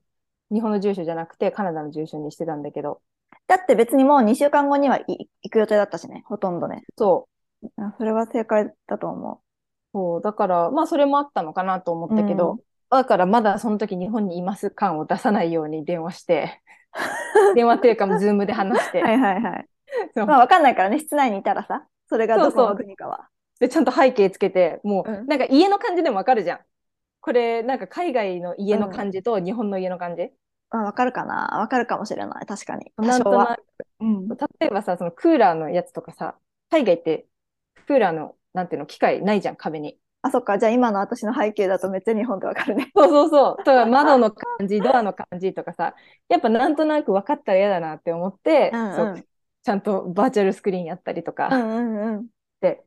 [0.53, 3.01] 日本の住所じゃなくてカナダの住所にしてたんだけど、
[3.47, 5.05] だって別にもう2週間後にはい
[5.43, 6.25] 行く予定だったしね。
[6.27, 6.83] ほとんどね。
[6.97, 7.29] そ
[7.63, 9.41] う、あそれは正解だと思
[9.93, 16.63] そう、だから、まあ、それもあったのかなと思ったけど、うんだからまだその時日本にいます感を出さないように電話して、
[17.57, 18.93] 電話っていうかもうズームで話しう。
[18.93, 19.69] て、はいはいはい。
[20.15, 23.29] そうまあわかんないからね、室内にいたらさ、それがどこのそうそう国かは。
[23.59, 26.61] で、ちゃんと背景つけて、もう、うんなんか家の感じでもわかるじゃん。
[27.25, 30.29] これ、なんか海外の家の感じと日本の家の感じ？
[30.69, 31.59] まあわかるかな？
[31.59, 32.45] わかるかもしれない。
[32.45, 32.93] 確かに。
[32.99, 33.63] なんと多少はなく、
[34.01, 34.29] うん。
[34.29, 36.37] 例えばさ、そのクーラーのやつとかさ、
[36.69, 37.27] 海外って
[37.87, 39.99] クーラーの、なんていうの、機械ないじゃん、壁に。
[40.21, 40.59] あ、そっか。
[40.59, 42.91] じゃあ今の私の背景だとめっちゃ日本でわかるね。
[42.95, 43.57] そうそうそう。
[43.65, 45.95] とか窓の感じ、ドアの感じとかさ、
[46.29, 49.25] やっぱなんとなく分かったら嫌だなって思って、うんうん
[49.65, 52.27] ちゃんとバーチャルスクリーンやったりとかうんうんうん。
[52.61, 52.85] で、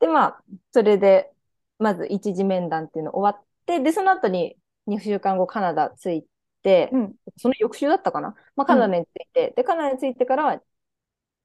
[0.00, 1.32] で、まあ、それで、
[1.78, 4.56] まず一次面談っていうの終わって、で、その後に
[4.86, 6.26] 2週間後カナダ着い
[6.62, 7.14] て、うん。
[7.36, 8.34] その翌週だったかな？
[8.56, 10.60] まあ、カナダに着いて、で、カナダに着いてからは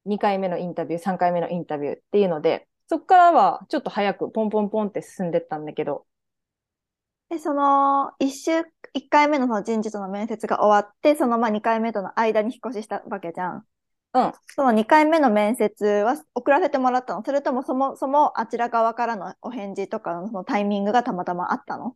[0.06, 6.06] 2回目のインタビュー、3回目のインタビューっていうので、そこからはちょっと早くポンポンポンって進んでったんだけど、
[7.30, 8.52] で、その、一週、
[8.94, 13.66] 一回目のその人事との面接が終わって、そのまあ二回目との間に引っ越ししたわけじゃん。
[14.14, 14.34] うん。
[14.48, 17.24] その二回目の面接は送らせてもらったの？
[17.26, 21.96] それともそもそもあちら側からのお返事とかのそのタイミングがたまたまあったの？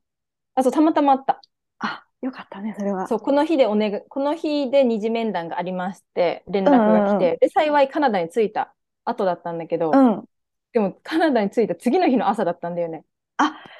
[0.59, 1.41] あ、そう、たまたまあった。
[1.79, 3.07] あ、よかったね、それは。
[3.07, 8.73] そう、この日でお願い、この日で二次面談がありまして、連絡が来うんうんて、で、幸いカナダに着いた
[9.05, 10.25] 後だったんだけど、うん。
[10.73, 13.03] でもカナダに着いた次の日の朝だったんだよね。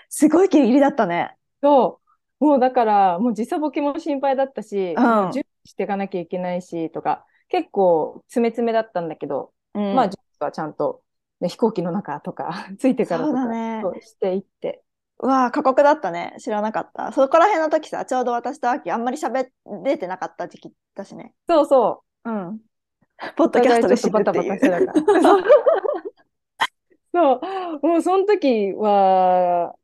[0.10, 1.36] すごいギリギリだったね。
[1.62, 2.00] そ
[2.42, 2.46] う。
[2.46, 11.04] もうだから、もう時差ボケも心配だったし、うん準備していかなきゃいけないし、とか、結構詰め詰めだったんだけど、うんまあ、準備はちゃんと、
[11.42, 14.84] ね、飛行機の中とか、 ついてからとか、だねそうしていって。
[15.22, 16.36] うわあ、過酷だったね。
[16.40, 17.12] 知らなかった。
[17.12, 19.50] そこら辺の時さ、ちょうど私とアキあんまり喋
[19.84, 21.34] れてなかった時期だしね。
[21.48, 22.30] そうそう。
[22.30, 22.62] うん。
[23.36, 24.24] ポッドキャストで知るっていう。
[24.24, 24.94] バタバタしてたから。
[27.12, 27.42] そ
[27.84, 27.88] う。
[27.88, 29.76] もうその時は、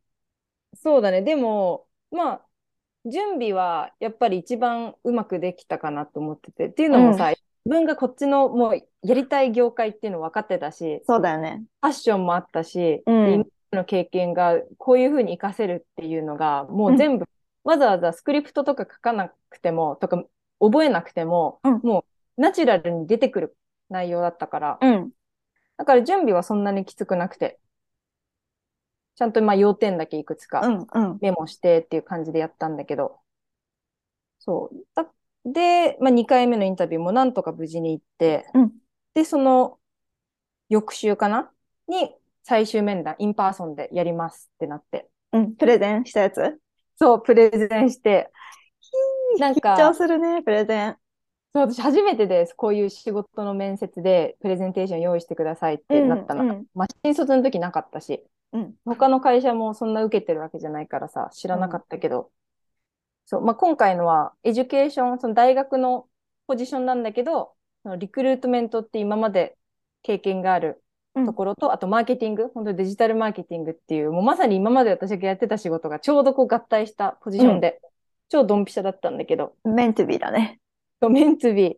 [0.75, 1.21] そうだね。
[1.21, 2.45] でも、まあ、
[3.05, 6.67] 準備はやっぱり一番うまくできたかなと思ってて。
[6.67, 11.65] っていうのもさ、自分がこっちのもうやりたい業界っていうの分かってたし、そうだよね。
[11.81, 17.25] ファッションもあったし、うんの経験がこういうふうに活かせるっていうのが、もう全部、
[17.63, 20.23] わざわざスクリプトとか書かなくても、とか
[20.59, 22.05] 覚えなくても、うんも
[22.37, 23.57] うナチュラルに出てくる
[23.89, 25.11] 内容だったから、うん。
[25.77, 27.59] だから準備はそんなにきつくなくて、
[29.15, 30.87] ちゃんとまあ要点だけいくつうかん。
[30.93, 31.17] うん。
[31.21, 33.19] メモしてっていう感じでやったんだけど、
[34.39, 34.85] そう。
[34.95, 35.11] だ
[35.45, 38.71] で、まあ2回目のインタビューもなんとか無事に行って、うん
[39.13, 39.79] で、その
[40.69, 41.51] 翌週かな？
[41.87, 42.13] に
[42.47, 45.55] 最終面談、 in person でやりますってなって、うん。
[45.55, 46.59] プレゼンしたやつ？
[46.95, 48.31] そう、プレゼンして、
[49.39, 50.95] なん緊張か、するね、プレゼン。
[51.53, 52.53] そう、私初めてです。
[52.53, 56.43] こういう仕事の面接でプレゼンテーション用意してくださいってなったの。
[56.43, 58.75] うんうんまあ、新卒の時なかったし、うん。
[58.85, 62.29] 他の会社もそんな受けてるわけじゃないからさ、知らなかったけど、
[63.25, 66.07] そう、まあ、今回のは、 education、その大学の
[66.45, 69.57] ポジションなんだけど、その recruitment って今まで
[70.03, 70.83] 経験がある
[71.23, 77.79] ところと、あとマーケティング、本当にデジタルマーケティングっていう、もうまさに今まで私がやってた仕事がちょうどこう合体したポジションで、
[78.29, 80.59] 超ドンピシャだったんだけど、 meant to be だね。
[81.09, 81.75] meant to be。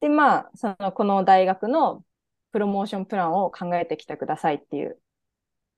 [0.00, 2.04] で、まあ、その、この大学の
[2.52, 4.98] プロモーションプランを考えてきてくださいっていう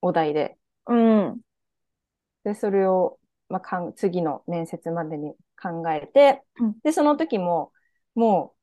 [0.01, 1.39] お題で、うん。
[2.43, 7.71] で、それを、まあ、かん、次の面接までに考えてうん、で、その時も、
[8.15, 8.53] も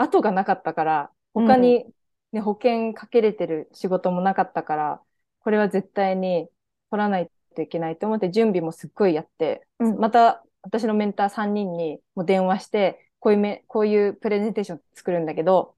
[0.00, 1.86] う、後がなかったから、他に、
[2.32, 5.02] ね、保険かけれてる仕事もなかったから、
[5.40, 6.48] これは絶対に
[6.90, 15.76] 取らないといけないと思って準備もすっごいやって、うんまた私のメンター3人にも電話して、こういうめ、こういうプレゼンテーション作るんだけど、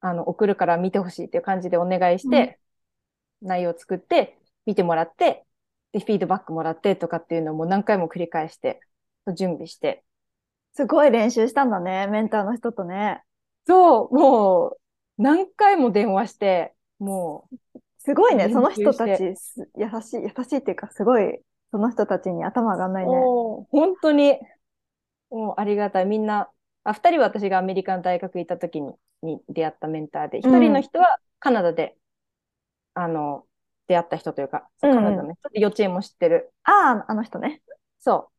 [0.00, 2.58] あの、送るから見てほしいっていう感じでお願いして、
[3.40, 5.46] 内容を作って、見てもらって、
[5.92, 8.80] で、フィードバックもらってとかっていうのをもう何回も繰り返して、
[9.34, 10.04] 準備して。
[10.74, 13.22] すごい練習したんだね、メンターの人とね。
[13.66, 14.79] そう、もう、
[15.20, 17.48] 何回も電話して、も
[17.98, 23.08] すごいね、その人たちす、優しい、優しいっていうか、すごい、その人たちに頭上がんなう、いね。
[23.08, 24.38] もう、本当に、
[25.30, 26.06] もうありがたい。
[26.06, 26.50] みんな、
[26.84, 31.96] あ、二人は私がアメリカの大学行った時に、に出会ったメンターで、一うん人の人はカナダで、
[32.94, 33.46] あの、
[33.88, 36.52] 出会った人というか、カナダの人で幼稚園も知ってる。
[36.64, 37.62] ああ、あの人ね。
[37.98, 38.32] そ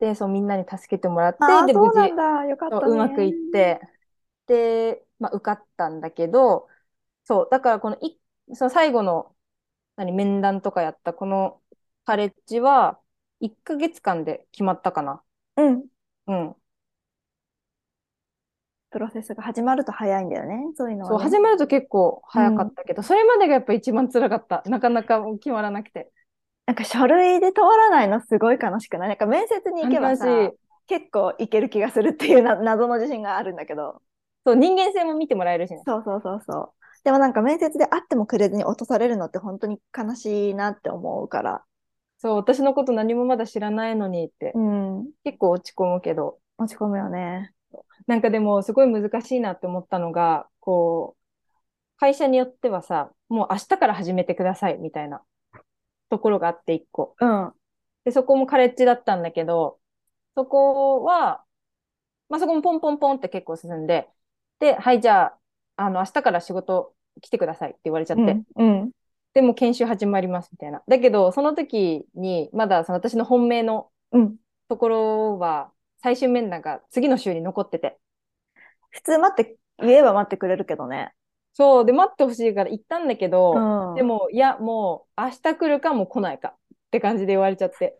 [0.00, 0.04] う。
[0.04, 2.44] で、そう、みんなに助けてもらって、で、無事、なんだ。
[2.46, 2.80] よかったね。
[2.80, 3.80] そううまくいって、
[4.46, 6.68] で、まあ、受かったんだけど、
[7.24, 8.18] そう、だからこのい、
[8.54, 9.34] その最後の、
[9.96, 11.62] 何、面談とかやったこの
[12.04, 13.00] カレッジは、
[13.40, 15.22] 1ヶ月間で決まったかな。
[15.56, 15.86] うん。
[16.26, 16.56] うん。
[18.90, 20.72] プロセスが始まると早いんだよね。
[20.76, 21.30] そういうのそう、はね。
[21.30, 24.62] 始まると結構早かったけど、それまでがやっぱ一番辛かった。
[24.66, 26.12] なかなか決まらなくて。
[26.66, 29.08] なんか書類で通らないのすごい悲しくない？
[29.08, 30.26] なんか面接に行けばさ、
[30.86, 34.00] 結構いける気がするっていうな謎の自信があるんだけど。
[34.44, 35.82] そう、人間性も見てもらえるしね。
[35.86, 36.70] そうそうそうそう。
[37.04, 41.64] でもなんか面接で会ってもくれずに落とされるのって本当に悲しいなって思うから。
[42.18, 45.10] そう、私のこと何もまだ知らないのにって、うん。
[45.24, 47.52] 結構落ち込むけど、落ち込むよね。
[48.06, 51.24] なんかでもすごい難しいなって思ったのが、こう、
[51.98, 55.22] 会社によってはさ、もう明日から始めてくださいみたいな
[56.10, 57.16] ところがあって一個。
[57.20, 57.52] うん。
[58.04, 59.78] で、そこもカレッジだったんだけど、
[60.34, 61.44] そこは、
[62.28, 64.08] まあそこもポンポンポンって結構進んで、
[64.58, 65.38] で、はい、じゃあ、
[65.76, 68.22] あの、明日から仕事来てくださいって言われちゃって、
[68.56, 68.80] うん。
[68.82, 68.90] うん。
[69.34, 70.82] でも研修始まりますみたいな。
[70.86, 74.36] だけど、その時に、まだその私の本命のうん。
[74.68, 75.70] ところは、
[76.02, 77.98] 最終面談が次の週に残ってて、
[78.90, 81.12] 普通待って、言えば待ってくれるけどね。
[81.52, 83.94] そう、で、待ってほしいから行ったんだけど、うん。
[83.94, 86.56] でも、いや、もう、明日来るかもう来ないかっ
[86.90, 87.98] て感じで言われちゃって。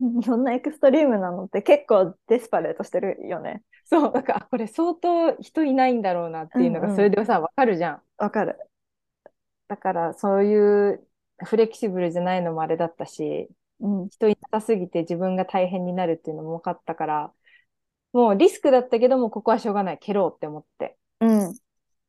[0.24, 3.62] そんなエクストリームなのって結構デスパレートしてるよね。
[3.90, 8.02] そう、なんか、あこれ相当人いないんだろうなっていうのが、うんうんそれでさ、わかるじゃん。
[8.18, 8.56] わかる。
[9.66, 11.06] だから、そういう
[11.44, 13.48] フレキシブルじゃないのもあれだったし、
[13.80, 14.08] うん。
[14.08, 17.32] 人いなさすぎて自分が大変になるっていうのも分かったから、
[18.12, 20.96] もうリスクだったけども、ここはしょうがない、蹴ろうって思って。
[21.20, 21.54] うん。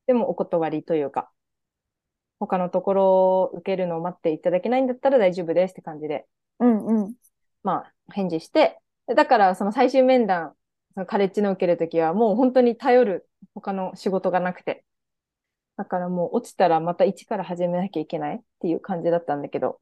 [0.06, 1.32] でも、お断りというか、
[2.38, 6.26] 他のところを受けるのを待っていただけないんだったら大丈夫ですって感じで。
[6.60, 6.86] うん。
[6.86, 7.14] うん。
[7.62, 10.54] まあ、返事して、だからその最終面談、
[10.94, 14.84] そのカレッジの受けるときはもう本当に頼る他の仕事がなくて。
[15.76, 19.80] だからもう落ちたらまた一から始めなきゃいけないっていう感じだったんだけど。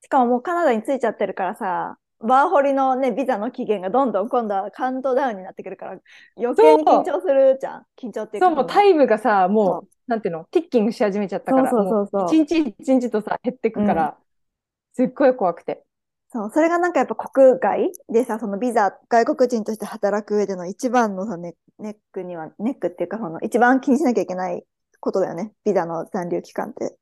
[0.00, 5.98] しかももうカナダに着いちゃってるからさ、バーホリのね、ビザの期限がどんどん今度はカウントダウンになってくるから、
[6.36, 7.86] 余計に緊張するじゃん。
[7.96, 8.46] 緊張っていうか。
[8.48, 14.16] そう、もうタイムがさ、も、そうなんていうの、ティッキングし始めちゃったから、そうそうそうそうも一日一日とさ、減ってくから、
[14.92, 15.84] すっごい怖くて。
[16.32, 24.64] そう、それがなんかやっぱ国外でさ、そのビザ、外国人として働く上での一番のさ、ネネックには、ネックっていうか、その一番気にしなきゃいけない
[24.98, 25.52] ことだよね。
[25.64, 26.96] ビザの残留期間って。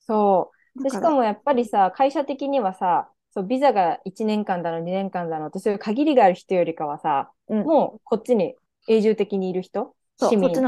[0.00, 0.82] そう。
[0.82, 8.56] で、しかもやっぱりさ、会社的にはさ、そう、ビザが1年間だの、2年間だのって、そういう限りがある人よりかはさ、うんもうこっちに
[8.88, 10.64] 永住的にいる人、そう市民、そっ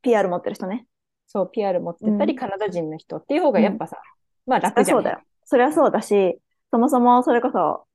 [0.00, 0.86] PR 持ってる人ね。
[1.26, 3.98] そう、PR 持ってたり、うんカナダ人の人っていう方がやっぱさ、
[4.46, 4.98] まあそり楽じゃん。
[4.98, 5.20] ゃそうだよ。
[5.44, 6.38] それはそうだし、
[6.70, 7.86] そもそもそれこそ、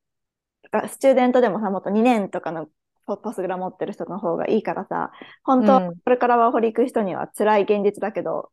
[0.72, 2.68] がスチューデントでもさ、もっと2年とかの
[3.06, 5.12] ポポスグラ持ってる人の方がいいからさ、
[5.44, 8.52] 本当、うんこれからワーホリ行く人には辛い現実だけど、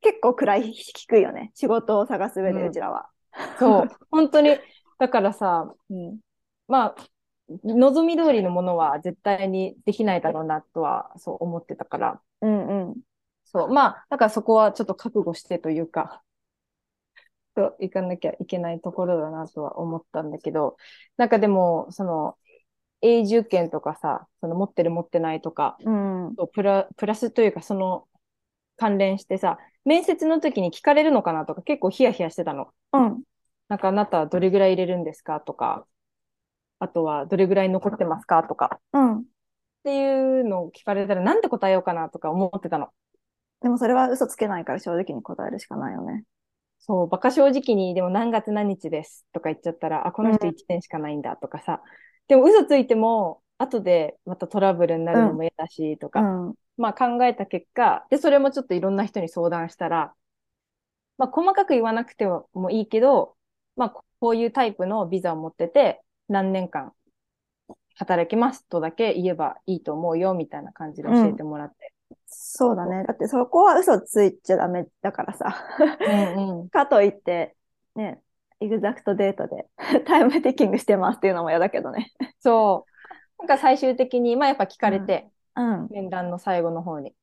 [0.00, 1.52] 結構位低いよね。
[1.54, 3.08] 仕事を探す上で、うんうちらは。
[3.58, 4.58] そう、 本当に、
[4.98, 6.18] だからさ、うん。
[6.66, 6.96] まあ、
[7.64, 12.96] 望み通りのものは絶対にできないだろうなとは、そう思ってたから、うんうん。
[13.44, 16.22] そう、まあ、だからそこはちょっと覚悟してというか、
[17.54, 20.76] と行かなきゃいけないところだなとは思ったんだけど、
[21.16, 22.36] なんかでも、その、
[23.02, 26.36] 永住権とかさ、その持ってる持ってないとか、うん。
[26.52, 28.06] プラ、プラスというかその
[28.76, 32.68] 関連してさ、面接の時に聞かれるのかなとか結構ヒヤヒヤしてたの。
[32.92, 33.22] うん。
[33.68, 35.86] なんかあなたはどれぐらい入れるんですかとか、
[36.78, 39.18] あとはどれぐらい残ってますかとか、うん。
[39.20, 39.22] っ
[39.84, 42.88] ていうのを聞かれたらなんて答えようかなとか思ってたの。
[43.62, 46.24] でもそれは嘘つけないから正直に答えるしかないよね。
[46.80, 51.82] そう、馬鹿正直に、でも何月何日ですとか言っちゃったら、あ、この人うん1年しかないんだとかさ、
[52.28, 56.54] でも嘘ついても、後でまたトラブルになるのも嫌だしとか、うん。
[56.78, 60.14] まあ考えた結果、で、それもちょっといろんな人に相談したら、
[61.18, 63.36] まあ細かく言わなくてもいいけど、
[63.76, 66.94] まあこういうタイプのビザを持ってて、何年間
[67.96, 71.89] 働きますとだけ言えばいいと思うよ、みたいな感じで教えてもらって。
[72.30, 73.04] そうだね。
[73.04, 75.66] だってそこは嘘ついちゃダメだからさ。
[76.36, 76.68] うんうん。
[76.70, 77.56] かといって、
[77.96, 78.22] ね、
[78.60, 79.66] exact date で
[80.06, 82.12] time ticking してますっていうのも嫌だけどね。
[82.40, 82.90] そう。
[83.38, 85.88] なんか最終的に、まあやっぱ聞かれて、うん。
[85.90, 87.14] 面談の最後の方に。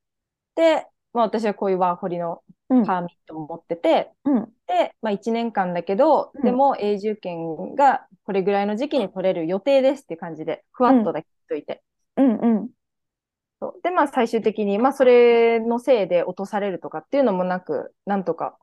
[0.54, 2.84] で、まあ私はこういうワーホリのうん。
[2.84, 4.52] パーミットを持ってて、うん。
[4.66, 11.82] で、まあ1年間だけど、うんでも永住権がこれぐらいの時期に取れる予定ですっていう感じで、ふわっとだけ言っといて。
[12.16, 12.36] うん。
[12.36, 12.68] うん。
[13.60, 18.58] そうで、まあ最終的に、まあそれのせいで落とされるとかっていうのもなく、なんとか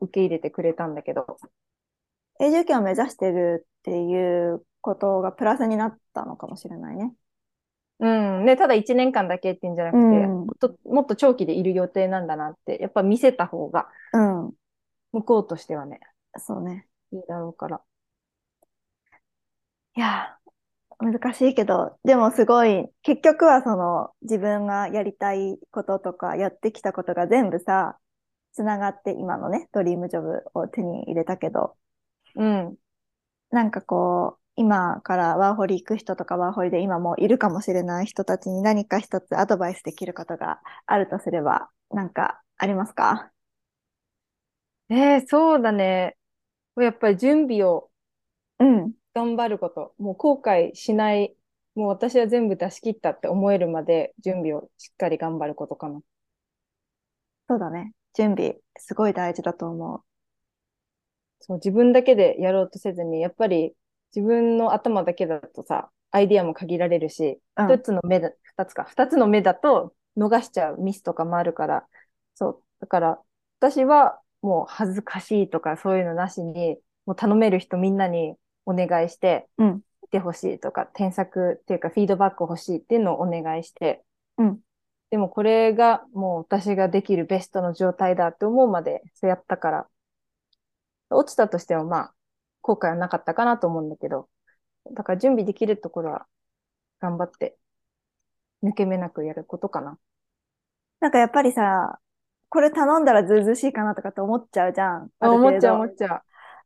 [0.00, 1.38] 受け入れてくれたんだけど、
[2.40, 7.14] 永住権を目指してるっていうことがプラスになったのかもしれないね。
[7.98, 8.46] うん。
[8.46, 14.18] で、ただ1年間だけっていうんじゃなくて、うんもっと、もっと長期でいる予定なんだなって、やっぱ見せた方が、う
[14.48, 14.52] ん。
[15.12, 16.00] 向こうとしてはね、
[16.38, 16.86] そうね。
[17.12, 17.82] いいだろうから。
[19.96, 20.39] いやー、
[21.00, 27.98] 難しいけど、でもすごい、結局はその自分がやりたいこととかやってきたことが全部さ、
[28.52, 31.76] つながって今のね、ドリームジョブを手に入れたけど、
[32.36, 32.76] うん。
[33.50, 43.30] なんかこう、今からワーホリ行く人とかワーホリで今もういるかもしれない人たちに何か一つアドバイスできることがあるとすれば、なんかありますか？
[44.90, 46.16] えー、そうだね。
[46.76, 47.90] やっぱり準備を
[48.58, 48.92] うん。
[49.14, 49.94] 頑張ること。
[49.98, 51.34] もう後悔しない。
[51.74, 56.00] もう私は全部出し切ったって思えるまで準備をしっかり頑張ることかな。
[57.48, 57.92] そうだね。
[58.14, 60.04] 準備、すごい大事だと思
[61.40, 63.74] そう、自分だけでやろうとせずに、やっぱり
[64.14, 67.62] 自分の頭だけだとさ、アイディアも限られるし、う。
[67.64, 71.88] 一つの目だ、二つか、二つの目だと逃しちゃうミスとかもあるから、
[72.34, 73.22] そう、だから
[73.58, 78.36] 私はもう恥ずかしいとかそういうのなしに、もう頼める人みんなに
[78.66, 84.02] お願いして、うん見てほしいとか、添削っていうかフィードバック欲しいっていうのをお願いして、
[84.38, 84.60] うん
[85.10, 89.86] でもこれがもう私ができるベストの状態だって思うまでそうやったから、
[91.10, 92.14] 落ちたとしてもまあ、
[92.62, 94.28] 後悔はなかったかなと思うんだけど、
[94.94, 96.26] だから準備できるところは
[97.00, 97.56] 頑張って
[98.62, 99.98] 抜け目なくやることかな。
[101.00, 101.98] なんかやっぱりさ、
[102.48, 105.10] これ頼んだらずうずうしいかなとかって思っちゃうじゃん。
[105.18, 106.22] ある思っちゃう思っちゃう。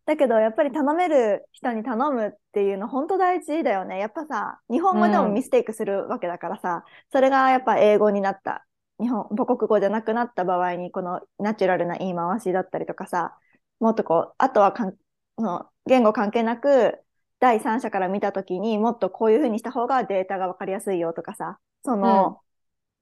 [0.07, 3.99] だけど、やっぱり頼める人に頼むっていうの本当大事だよね。
[3.99, 5.35] やっぱさ、日本語でもうん。
[5.35, 8.67] ミステイクするわけだからさ、それがやっぱ英語になった、
[9.01, 13.39] 日本、母国語じゃなくなった場合に、このナチュラルな言い回しだったりとかさ、
[13.81, 14.97] もっとこう、あとはかん
[15.39, 17.01] その言語関係なく、
[17.41, 22.37] 第三者から見たときにもっとこういうふうにした方がデータが分かりやすいよとかさ、その、うん。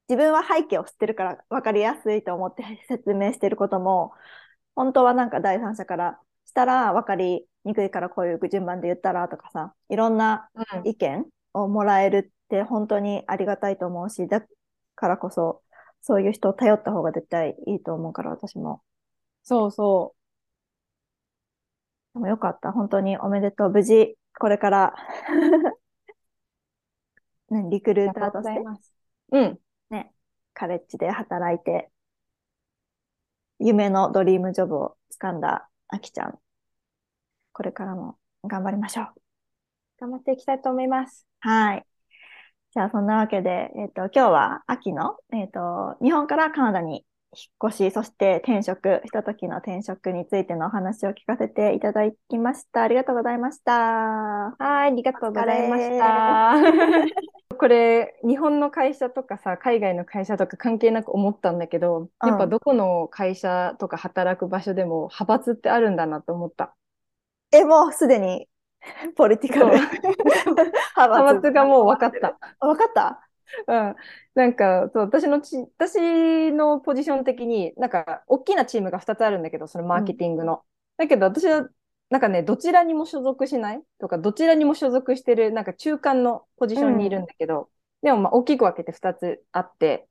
[0.08, 4.12] 自分は背景を知ってるから分かりやすいと思って説明してることも、
[4.74, 6.20] 本当はなんか第三者から
[6.52, 11.24] したら分かりにくいからこういう順番で言ったらとかさ、いろんなうん意見
[11.54, 14.44] をもらえるって本当にありがたいと思うし、だ
[14.94, 15.62] からこそ、
[16.02, 18.82] そういう人を頼った方が絶対いいと思うから、私も。
[19.44, 20.14] そうそ
[22.12, 22.70] でもよかった。
[22.70, 23.70] 本当におめでとう。
[23.70, 24.94] 無事、これから
[27.48, 27.94] ね、リクう。
[27.94, 28.62] ルーターとして。
[29.30, 29.58] うん。
[30.54, 31.90] カレッジで働いて、
[33.58, 36.38] 夢のドリームジョブを掴んだあきちゃん。
[37.52, 39.06] これからも頑張りましょう。
[40.00, 41.26] 頑張っていきたいと思います。
[41.40, 41.86] はい。
[42.72, 52.82] じゃあ、そんなわけで、えっ、と、今日は秋の、えっ、と、日本からカナダに引っ越し、そして転職、ひとときの転職についてのお話を聞かせていただきました。
[52.82, 53.72] ありがとうございました。
[53.72, 57.56] はい、ありがとうございましおた。
[57.56, 66.74] これ、日本の会社とかさ、海外の会社とか関係なく思ったんだけど、うんやっぱどこの会社とか働く場所でも派閥ってあるんだなと思った。
[67.50, 68.46] え、もうすでに、
[69.16, 69.72] ポリティカル。
[70.96, 72.38] 派閥がもう分かった。
[72.60, 73.26] 分かった
[73.66, 73.96] うん。
[74.34, 80.62] なんか、そう、私のち、私のポジション的に、なんか、大きなチームが2つあるんだけど、そのマーケティングの。
[80.96, 81.68] だけど、私は、
[82.10, 83.82] なんかね、どちらにも所属しない？
[83.98, 87.70] とか、どちらにも所属してる、なんか中間のポジションにいるんだけど、
[88.02, 90.08] でも、まあ、大きく分けて2つあって、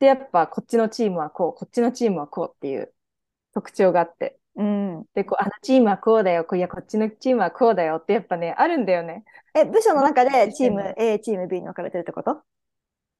[0.00, 2.92] で、やっぱ、こっちのチームはこう、こっちのチームはこうっていう
[3.54, 5.04] 特徴があって、うん。
[5.14, 9.24] で、こう、あのチームはこうだよ、こいや、こっちのチームはこうだよって、やっぱね、あるんだよね。
[9.54, 12.42] え、部署の中でチーム A、チーム B に分かれてるってこと？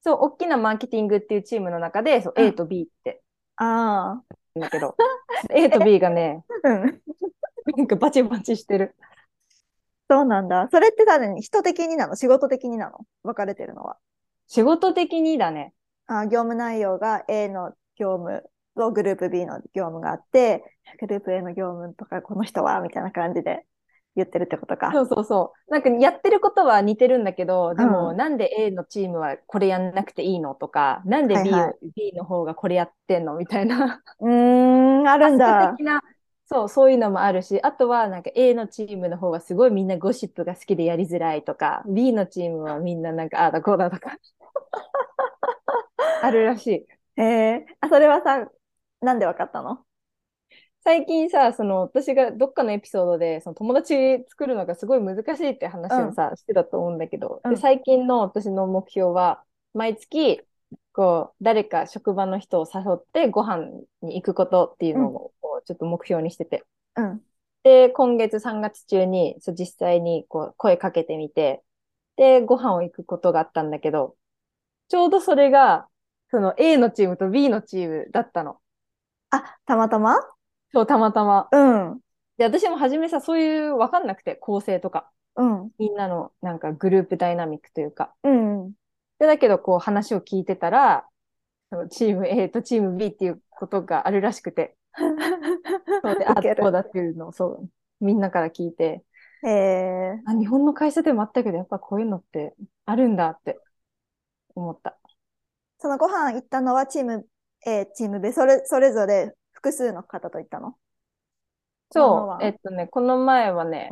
[0.03, 3.21] そう、大きなマーケティングっていうチームの中で、そう、うん A と B って
[3.55, 4.59] ああ。
[4.59, 4.95] だけど、
[5.49, 7.01] A と B がね、うん。
[7.77, 8.95] なんかバチバチしてる。
[10.09, 10.67] そうなんだ。
[10.71, 11.41] それってさ、何？
[11.41, 12.15] 人的になの？
[12.15, 12.99] 仕事的になの？
[13.23, 13.97] 分かれてるのは。
[14.47, 15.73] 仕事的にだね。
[16.07, 18.43] あ業務内容が A の業務
[18.75, 20.63] とグループ B の業務があって、
[20.99, 23.65] グループ A の業務とかこの人はみたいな感じで
[24.15, 24.91] 言ってるってことか。
[24.93, 25.71] そうそうそう。
[25.71, 34.01] なんかやってることは似てるんだけど、でも、うんなんで A のチームはこれやんなくていいのとか、なんで B, をはいはい B の方がこれやってんのみたいな。
[34.19, 35.75] うーん、あるんだ
[36.45, 44.17] そう、そういうのもあるし、あとはなんか A のチームの方がすごいみんなゴシップが好きでやりづらいとか、B のチームはみんななんかああだこうだとか。
[46.21, 47.21] あるらしい。
[47.21, 48.47] えー、あ、それはさ、
[49.01, 49.83] なんで分かったの？
[50.85, 53.95] 最近さ、その私がどっかのエピソードでその友達
[54.27, 60.41] 作るのがすごい難しいって話をさ、してたと思うんだけど、うんで最近の私の目標は毎月
[60.91, 63.67] こう誰か職場の人を誘ってご飯
[64.01, 66.63] に行くことっていうのをこうちょっと目標にしてて。
[66.97, 67.21] うん。
[67.63, 71.63] で、今月3月中にそう実際にこう声かけてみて、
[72.17, 74.17] で、ご飯を行くことがあったんだけど、
[74.89, 75.87] ちょうどそれが
[76.29, 78.57] その A のチームと B のチームだったの。
[79.29, 80.17] あ、たまたま？
[80.73, 81.47] そう、たまたま。
[81.51, 81.99] うん。
[82.37, 85.71] で、私も初めさ、そういうわかんなくて、構成とか、うん。
[85.77, 88.13] みんなのなんかグループダイナミックというか。
[88.23, 88.73] うん。
[89.19, 91.07] で、だけどこう話を聞いてたら、
[91.89, 94.75] チーム A とチーム B っていうことがあるらしくて、
[96.03, 97.69] そうで、あこうだっていうのをそう、
[97.99, 99.03] みんなから聞いて、
[99.43, 102.55] えー、あ、日本の会社でもあったけど、やっぱこういうのって
[102.85, 103.59] あるんだって
[104.55, 104.97] 思った。
[105.79, 107.27] そのご飯行ったのはチーム
[107.65, 110.75] A、チーム B、それ、それぞれ複数の方と行ったの？
[111.91, 113.89] そう、えっとね、この前はね、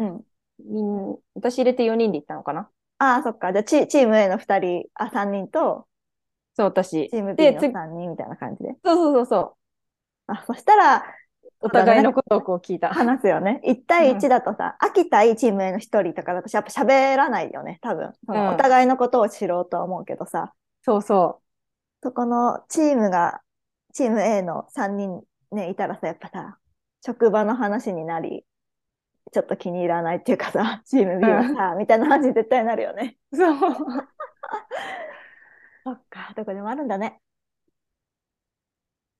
[0.59, 1.17] うん。
[1.33, 2.69] 私入れて4人で行ったのかな？
[2.97, 3.53] ああ、そっか。
[3.53, 5.87] じゃあチ、チーム A の2人、あ、3人と、
[6.55, 7.09] そう、私。
[7.09, 8.75] チーム B のでつ3人みたいな感じで？
[8.83, 9.39] そうそうそうそ
[10.27, 10.31] う。
[10.33, 11.05] あ、そしたら、
[11.61, 12.89] お互いのことをこう聞いた。
[12.89, 13.61] 話すよね。
[13.63, 18.11] 1対1だとさ、秋対チーム A の1人とかだとやっぱ喋らないよね、多分。
[18.27, 20.53] お互いのことを知ろうとは思うけどさ、
[20.83, 21.39] そうそ
[22.03, 23.41] そこのチームが、
[23.93, 25.21] チーム A の3人
[25.51, 26.57] ね、いたらさ、やっぱさ、
[27.05, 28.45] 職場の話になり、
[29.31, 33.17] ちょっと気に入らないっていうかさ、 チーム B はさ、みたいな話に絶対なるよね。
[33.31, 33.37] う。
[33.37, 33.57] そう。
[35.83, 37.21] そっか、どこでもあるんだね。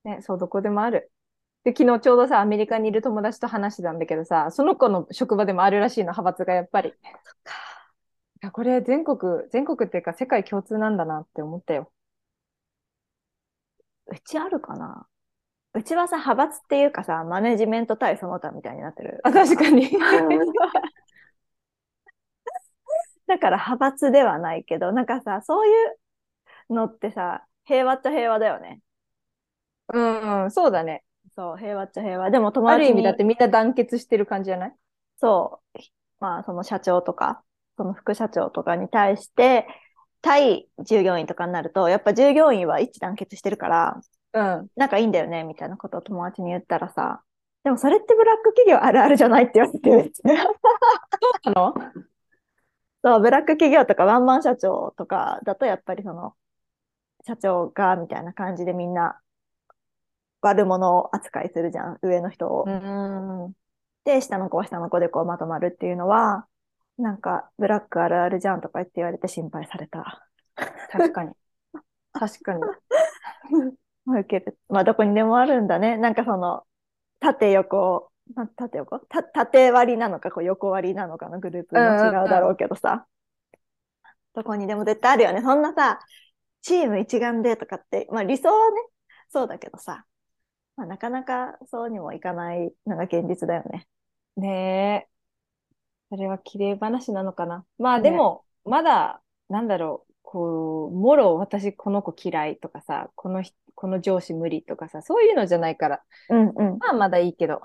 [0.04, 1.12] ね、そう、どこでもある。
[1.64, 6.90] で、昨日ちょうどさ、アメリカにいる友達と話してたんだけどさ、その子の職場でもあるらしいの、派閥がやっぱり。
[6.90, 6.94] い
[8.42, 11.92] や、これ全国、全国っていうか世界共通なんだなって思ったよ。
[14.08, 15.08] うちあるかな
[15.74, 19.22] うちはさ、派閥っていうかさ、マネジメント対その他みたいになってる。
[19.24, 19.90] あ、 確かに。
[23.28, 25.72] だから派閥ではないけど、なんかさ、そうい
[26.70, 28.82] うのってさ、平和っちゃ平和だよね。
[29.94, 31.04] うん、そうだね。
[31.36, 32.32] そう、平和っちゃ平和。
[32.32, 34.74] でも友ある意味だってみんな団結してる感じじゃない？
[35.18, 35.80] そう、
[36.20, 37.44] まあその社長とか、
[37.78, 39.68] その副社長とかに対して、
[40.22, 44.02] 対従業員とかになると、やっぱ従業員は一致団結してるから、
[44.34, 44.68] うん。
[44.76, 47.22] 仲いいんだよね、みたいなことを友達に言ったらさ、
[47.64, 50.44] でもそれってブラック企業あるあるじゃないって言われてめっちゃ
[51.46, 51.74] そうなの？
[53.04, 56.34] そう、ブラック企業とかワンマン社長とかだとやっぱりその、
[57.26, 59.20] 社長がみたいな感じでみんな
[60.42, 62.64] 悪者扱いするじゃん、上の人を。
[62.66, 63.54] うん。
[64.06, 66.48] で、下の子は下の子でこうまとまるっていうのは、
[66.98, 70.28] なんかブラックあるあるじゃんとか言って言われて心配された。
[70.92, 71.32] 確かに。
[72.14, 72.62] 確かに。
[74.06, 74.58] まあ受ける。
[74.70, 75.98] まあどこにでもあるんだね。
[75.98, 76.64] なんかその、
[77.20, 79.00] 縦横、な縦横？
[79.00, 83.06] た縦割りなのか、こう横割りなのかのグループも違うだろうけどさ。
[84.34, 85.42] どこにでも絶対あるよね。
[85.42, 86.00] そんなさ、
[86.62, 88.82] チーム一丸でとかって、まあ理想はね、
[89.30, 90.06] そうだけどさ、
[90.78, 93.88] まあなかなかそうにもいかないのが現実だよね。
[94.38, 95.12] ねえ。
[96.10, 97.66] それは綺麗話なのかな。
[97.78, 106.78] まあねでも、まだ、なんだろう、こう、もろ私この子嫌いとかさ、この人、この上司無理とかさ、そういうのじゃないから、うんうん。
[106.78, 107.62] まあまだいいけど。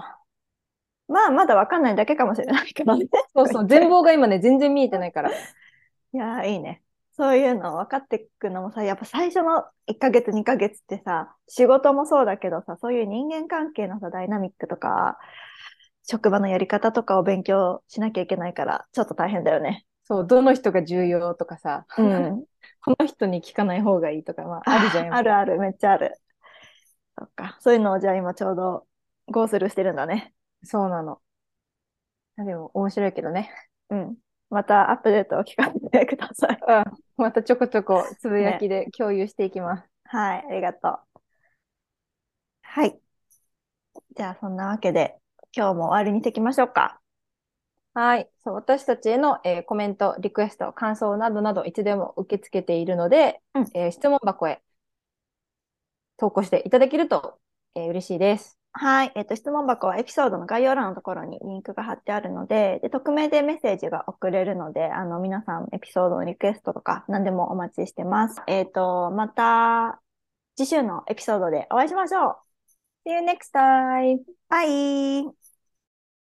[1.08, 3.06] まあまだわかんないだけかもしれないけどね。
[3.34, 5.30] そうそう、全貌が今ね、全然見えてないから。
[5.30, 6.82] いやー、いいね。
[7.12, 15.18] そういうの分かっていくのもさ、やっぱ最初の1ヶ月、2ヶ月ってさ、仕事もそうだけどさ、そういう人間関係のさ、ダイナミックとか、
[16.02, 19.86] 職場のやり方とかを勉強しなきゃいけないから、ちょっと大変だよね。
[20.06, 22.44] そう、どの人が重要とかさ、うん。
[22.80, 25.14] この人に聞かない方がいいとか、まあ、あるじゃん。
[25.14, 26.14] あるある、めっちゃある。
[27.18, 27.56] そっか。
[27.60, 28.86] そういうのをじゃあ今ちょうど、
[29.26, 30.32] ゴースルーしてるんだね。
[30.62, 31.20] そうなの。
[32.38, 33.50] あでも、面白いけどね。
[33.90, 34.16] うん。
[34.48, 36.58] またアップデートを聞かせてください。
[36.68, 36.84] うん。
[37.16, 39.88] またちょこちょこつぶやきで共有していきます。
[40.04, 41.20] はい、ありがとう。
[42.62, 43.00] はい。
[44.16, 45.16] じゃあ、そんなわけで、
[45.56, 47.00] 今日も終わりにしていきましょうか。
[47.98, 48.30] はい。
[48.44, 54.62] そう、私たちへの、えーコメント、リクエスト、感想などなどいつでも受け付けているので、うんえー質問箱へ
[56.16, 57.38] 投稿していただけると、
[57.74, 58.58] えー嬉しいです。
[58.72, 59.12] はい。
[59.14, 68.42] えっと、質問箱はエピソードの概要欄のところにリンクが貼ってあるので、で、匿名でメッセージが送れるので、あの、皆さんエピソードのリクエストとか何でもお待ちしてます。
[68.46, 70.02] えっと、また、
[70.56, 72.30] 次週のエピソードでお会いしましょ
[73.06, 73.08] う。
[73.08, 74.24] See you next time!
[74.48, 75.45] バイ